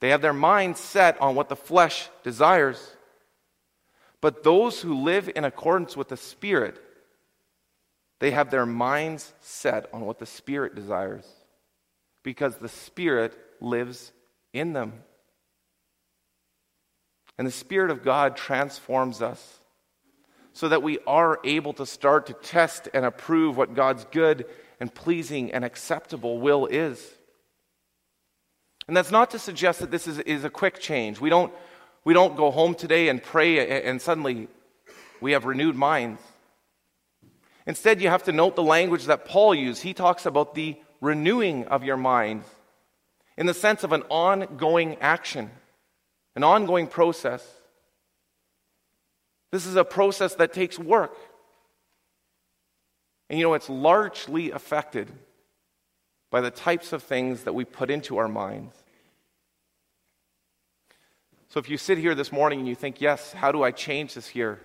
they 0.00 0.10
have 0.10 0.22
their 0.22 0.32
minds 0.32 0.80
set 0.80 1.20
on 1.20 1.34
what 1.34 1.48
the 1.48 1.56
flesh 1.56 2.08
desires. 2.22 2.96
But 4.20 4.42
those 4.42 4.80
who 4.80 5.02
live 5.02 5.30
in 5.34 5.44
accordance 5.44 5.96
with 5.96 6.08
the 6.08 6.16
Spirit, 6.16 6.78
they 8.18 8.30
have 8.32 8.50
their 8.50 8.66
minds 8.66 9.32
set 9.40 9.88
on 9.92 10.02
what 10.02 10.18
the 10.18 10.26
Spirit 10.26 10.74
desires 10.74 11.26
because 12.22 12.56
the 12.56 12.68
Spirit 12.68 13.36
lives 13.60 14.12
in 14.52 14.72
them. 14.72 14.92
And 17.38 17.46
the 17.46 17.52
Spirit 17.52 17.90
of 17.90 18.04
God 18.04 18.36
transforms 18.36 19.22
us 19.22 19.60
so 20.52 20.68
that 20.68 20.82
we 20.82 20.98
are 21.06 21.40
able 21.44 21.72
to 21.74 21.86
start 21.86 22.26
to 22.26 22.34
test 22.34 22.88
and 22.92 23.04
approve 23.04 23.56
what 23.56 23.74
God's 23.74 24.04
good 24.10 24.46
and 24.78 24.94
pleasing 24.94 25.52
and 25.52 25.64
acceptable 25.64 26.40
will 26.40 26.66
is. 26.66 27.06
And 28.90 28.96
that's 28.96 29.12
not 29.12 29.30
to 29.30 29.38
suggest 29.38 29.78
that 29.78 29.92
this 29.92 30.08
is, 30.08 30.18
is 30.18 30.42
a 30.42 30.50
quick 30.50 30.80
change. 30.80 31.20
We 31.20 31.30
don't, 31.30 31.52
we 32.02 32.12
don't 32.12 32.36
go 32.36 32.50
home 32.50 32.74
today 32.74 33.08
and 33.08 33.22
pray 33.22 33.84
and 33.84 34.02
suddenly 34.02 34.48
we 35.20 35.30
have 35.30 35.44
renewed 35.44 35.76
minds. 35.76 36.20
Instead, 37.68 38.02
you 38.02 38.08
have 38.08 38.24
to 38.24 38.32
note 38.32 38.56
the 38.56 38.64
language 38.64 39.04
that 39.04 39.26
Paul 39.26 39.54
used. 39.54 39.80
He 39.80 39.94
talks 39.94 40.26
about 40.26 40.56
the 40.56 40.76
renewing 41.00 41.68
of 41.68 41.84
your 41.84 41.96
mind 41.96 42.42
in 43.36 43.46
the 43.46 43.54
sense 43.54 43.84
of 43.84 43.92
an 43.92 44.02
ongoing 44.08 44.96
action, 44.96 45.52
an 46.34 46.42
ongoing 46.42 46.88
process. 46.88 47.48
This 49.52 49.66
is 49.66 49.76
a 49.76 49.84
process 49.84 50.34
that 50.34 50.52
takes 50.52 50.80
work. 50.80 51.16
And 53.28 53.38
you 53.38 53.44
know, 53.44 53.54
it's 53.54 53.70
largely 53.70 54.50
affected 54.50 55.12
by 56.32 56.40
the 56.40 56.50
types 56.50 56.92
of 56.92 57.04
things 57.04 57.44
that 57.44 57.54
we 57.54 57.64
put 57.64 57.88
into 57.88 58.18
our 58.18 58.26
minds. 58.26 58.79
So 61.50 61.58
if 61.58 61.68
you 61.68 61.76
sit 61.76 61.98
here 61.98 62.14
this 62.14 62.30
morning 62.30 62.60
and 62.60 62.68
you 62.68 62.76
think, 62.76 63.00
yes, 63.00 63.32
how 63.32 63.50
do 63.50 63.64
I 63.64 63.72
change 63.72 64.14
this 64.14 64.28
here? 64.28 64.60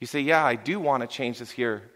You 0.00 0.06
say, 0.06 0.20
yeah, 0.20 0.44
I 0.44 0.54
do 0.54 0.78
want 0.78 1.00
to 1.00 1.08
change 1.08 1.40
this 1.40 1.50
here. 1.50 1.90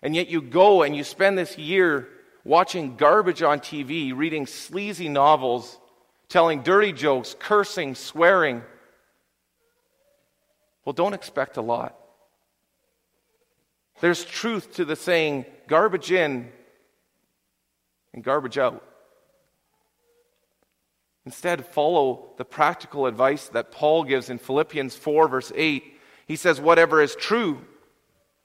And 0.00 0.14
yet 0.14 0.28
you 0.28 0.40
go 0.40 0.82
and 0.82 0.96
you 0.96 1.02
spend 1.02 1.36
this 1.36 1.58
year 1.58 2.08
watching 2.44 2.94
garbage 2.94 3.42
on 3.42 3.58
TV, 3.58 4.16
reading 4.16 4.46
sleazy 4.46 5.08
novels, 5.08 5.78
telling 6.28 6.62
dirty 6.62 6.92
jokes, 6.92 7.34
cursing, 7.36 7.96
swearing. 7.96 8.62
Well, 10.84 10.92
don't 10.92 11.12
expect 11.12 11.56
a 11.56 11.62
lot. 11.62 11.98
There's 14.00 14.24
truth 14.24 14.74
to 14.74 14.84
the 14.84 14.94
saying 14.94 15.44
garbage 15.66 16.12
in 16.12 16.52
and 18.14 18.22
garbage 18.22 18.58
out. 18.58 18.84
Instead, 21.30 21.64
follow 21.64 22.32
the 22.38 22.44
practical 22.44 23.06
advice 23.06 23.46
that 23.50 23.70
Paul 23.70 24.02
gives 24.02 24.30
in 24.30 24.38
Philippians 24.38 24.96
4, 24.96 25.28
verse 25.28 25.52
8. 25.54 25.96
He 26.26 26.34
says, 26.34 26.60
Whatever 26.60 27.00
is 27.00 27.14
true, 27.14 27.64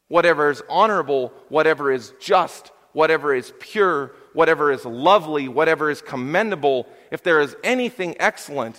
whatever 0.08 0.52
is 0.52 0.62
honorable, 0.70 1.34
whatever 1.50 1.92
is 1.92 2.14
just, 2.22 2.72
whatever 2.94 3.34
is 3.34 3.52
pure, 3.60 4.12
whatever 4.34 4.72
is 4.72 4.86
lovely, 4.86 5.48
whatever 5.48 5.90
is 5.90 6.00
commendable, 6.00 6.88
if 7.10 7.24
there 7.24 7.42
is 7.42 7.56
anything 7.64 8.16
excellent, 8.20 8.76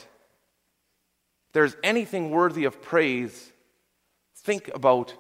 if 1.48 1.52
there 1.52 1.64
is 1.64 1.76
anything 1.82 2.30
worthy 2.30 2.64
of 2.64 2.80
praise, 2.80 3.50
think 4.36 4.70
about 4.72 5.14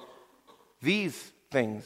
these 0.80 1.32
things. 1.50 1.84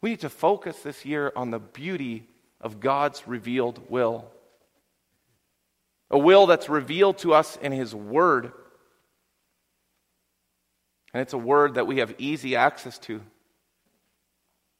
We 0.00 0.08
need 0.08 0.20
to 0.20 0.30
focus 0.30 0.78
this 0.78 1.04
year 1.04 1.34
on 1.36 1.50
the 1.50 1.58
beauty 1.58 2.26
of 2.62 2.80
God's 2.80 3.28
revealed 3.28 3.90
will. 3.90 4.32
A 6.10 6.18
will 6.18 6.46
that's 6.46 6.68
revealed 6.68 7.18
to 7.18 7.34
us 7.34 7.56
in 7.56 7.72
His 7.72 7.94
Word. 7.94 8.52
And 11.12 11.22
it's 11.22 11.32
a 11.32 11.38
word 11.38 11.74
that 11.74 11.86
we 11.86 11.98
have 11.98 12.14
easy 12.18 12.56
access 12.56 12.98
to. 13.00 13.20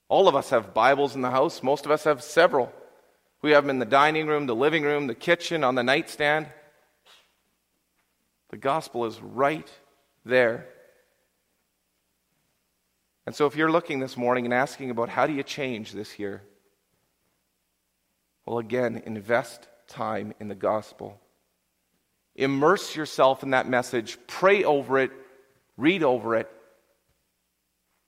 All 0.08 0.28
of 0.28 0.36
us 0.36 0.50
have 0.50 0.74
Bibles 0.74 1.14
in 1.14 1.22
the 1.22 1.30
house. 1.30 1.62
Most 1.62 1.84
of 1.84 1.90
us 1.90 2.04
have 2.04 2.22
several. 2.22 2.72
We 3.42 3.52
have 3.52 3.64
them 3.64 3.70
in 3.70 3.78
the 3.78 3.86
dining 3.86 4.26
room, 4.26 4.46
the 4.46 4.54
living 4.54 4.82
room, 4.82 5.06
the 5.06 5.14
kitchen, 5.14 5.64
on 5.64 5.74
the 5.74 5.82
nightstand. 5.82 6.48
The 8.50 8.56
gospel 8.56 9.04
is 9.04 9.20
right 9.20 9.70
there. 10.24 10.66
And 13.26 13.34
so, 13.34 13.46
if 13.46 13.56
you're 13.56 13.70
looking 13.70 14.00
this 14.00 14.16
morning 14.16 14.46
and 14.46 14.54
asking 14.54 14.90
about 14.90 15.10
how 15.10 15.26
do 15.26 15.34
you 15.34 15.42
change 15.42 15.92
this 15.92 16.18
year, 16.18 16.42
well, 18.46 18.58
again, 18.58 19.02
invest 19.04 19.68
time 19.88 20.34
in 20.38 20.48
the 20.48 20.54
gospel. 20.54 21.20
Immerse 22.36 22.94
yourself 22.94 23.42
in 23.42 23.50
that 23.50 23.68
message, 23.68 24.16
pray 24.28 24.62
over 24.62 24.98
it, 24.98 25.10
read 25.76 26.02
over 26.02 26.36
it, 26.36 26.48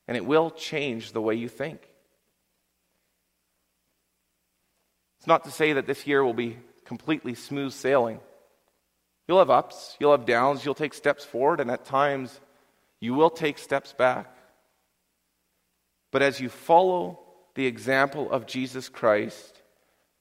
and 0.07 0.17
it 0.17 0.25
will 0.25 0.51
change 0.51 1.13
the 1.13 1.21
way 1.21 1.35
you 1.35 1.49
think. 1.49 1.81
It's 5.19 5.27
not 5.27 5.45
to 5.45 5.51
say 5.51 5.75
that 5.75 5.87
this 5.87 6.07
year 6.07 6.25
will 6.25 6.35
be 6.35 6.59
completely 6.85 7.35
smooth 7.35 7.73
sailing. 7.73 8.21
You'll 9.29 9.39
have 9.39 9.51
ups, 9.51 9.97
you'll 10.01 10.13
have 10.13 10.27
downs, 10.27 10.65
you'll 10.65 10.75
take 10.75 10.95
steps 10.95 11.25
forward, 11.25 11.61
and 11.61 11.71
at 11.71 11.85
times 11.85 12.41
you 13.01 13.15
will 13.15 13.31
take 13.31 13.59
steps 13.59 13.93
back. 13.93 14.35
But 16.11 16.23
as 16.23 16.41
you 16.41 16.49
follow 16.49 17.21
the 17.55 17.67
example 17.67 18.31
of 18.31 18.47
Jesus 18.47 18.89
Christ, 18.89 19.60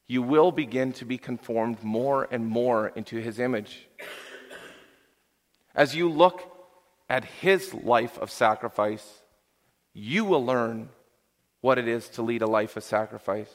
you 0.09 0.23
will 0.23 0.51
begin 0.51 0.91
to 0.91 1.05
be 1.05 1.19
conformed 1.19 1.83
more 1.83 2.27
and 2.31 2.45
more 2.45 2.87
into 2.95 3.17
his 3.17 3.39
image. 3.39 3.87
As 5.75 5.95
you 5.95 6.09
look 6.09 6.51
at 7.07 7.23
his 7.23 7.75
life 7.75 8.17
of 8.17 8.31
sacrifice, 8.31 9.07
you 9.93 10.25
will 10.25 10.43
learn 10.43 10.89
what 11.61 11.77
it 11.77 11.87
is 11.87 12.09
to 12.09 12.23
lead 12.23 12.41
a 12.41 12.47
life 12.47 12.75
of 12.75 12.83
sacrifice. 12.83 13.51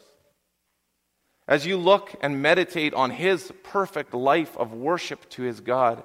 As 1.49 1.67
you 1.67 1.77
look 1.77 2.14
and 2.23 2.40
meditate 2.40 2.95
on 2.95 3.11
his 3.11 3.53
perfect 3.64 4.14
life 4.14 4.57
of 4.57 4.73
worship 4.73 5.29
to 5.31 5.43
his 5.43 5.59
God, 5.59 6.05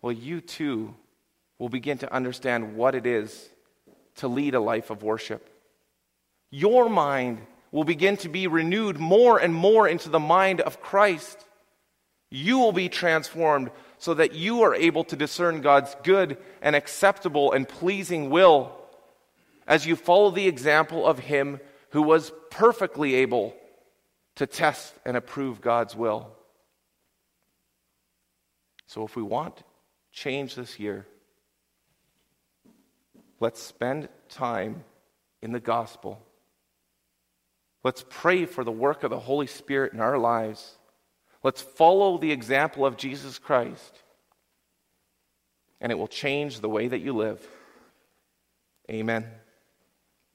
well, 0.00 0.12
you 0.12 0.40
too 0.40 0.94
will 1.58 1.68
begin 1.68 1.98
to 1.98 2.12
understand 2.12 2.76
what 2.76 2.94
it 2.94 3.04
is 3.04 3.50
to 4.16 4.26
lead 4.26 4.54
a 4.54 4.60
life 4.60 4.88
of 4.88 5.02
worship. 5.02 5.50
Your 6.50 6.88
mind 6.88 7.40
will 7.76 7.84
begin 7.84 8.16
to 8.16 8.30
be 8.30 8.46
renewed 8.46 8.98
more 8.98 9.36
and 9.36 9.52
more 9.52 9.86
into 9.86 10.08
the 10.08 10.18
mind 10.18 10.62
of 10.62 10.80
Christ. 10.80 11.44
You 12.30 12.56
will 12.56 12.72
be 12.72 12.88
transformed 12.88 13.70
so 13.98 14.14
that 14.14 14.34
you 14.34 14.62
are 14.62 14.74
able 14.74 15.04
to 15.04 15.14
discern 15.14 15.60
God's 15.60 15.94
good 16.02 16.38
and 16.62 16.74
acceptable 16.74 17.52
and 17.52 17.68
pleasing 17.68 18.30
will 18.30 18.74
as 19.66 19.84
you 19.84 19.94
follow 19.94 20.30
the 20.30 20.48
example 20.48 21.06
of 21.06 21.18
Him 21.18 21.60
who 21.90 22.00
was 22.00 22.32
perfectly 22.50 23.16
able 23.16 23.54
to 24.36 24.46
test 24.46 24.94
and 25.04 25.14
approve 25.14 25.60
God's 25.60 25.94
will. 25.94 26.32
So, 28.86 29.04
if 29.04 29.16
we 29.16 29.22
want 29.22 29.62
change 30.12 30.54
this 30.54 30.78
year, 30.80 31.06
let's 33.38 33.60
spend 33.60 34.08
time 34.30 34.82
in 35.42 35.52
the 35.52 35.60
gospel. 35.60 36.25
Let's 37.86 38.04
pray 38.08 38.46
for 38.46 38.64
the 38.64 38.72
work 38.72 39.04
of 39.04 39.10
the 39.10 39.18
Holy 39.20 39.46
Spirit 39.46 39.92
in 39.92 40.00
our 40.00 40.18
lives. 40.18 40.76
Let's 41.44 41.62
follow 41.62 42.18
the 42.18 42.32
example 42.32 42.84
of 42.84 42.96
Jesus 42.96 43.38
Christ, 43.38 44.02
and 45.80 45.92
it 45.92 45.94
will 45.94 46.08
change 46.08 46.58
the 46.58 46.68
way 46.68 46.88
that 46.88 46.98
you 46.98 47.12
live. 47.12 47.46
Amen. 48.90 49.30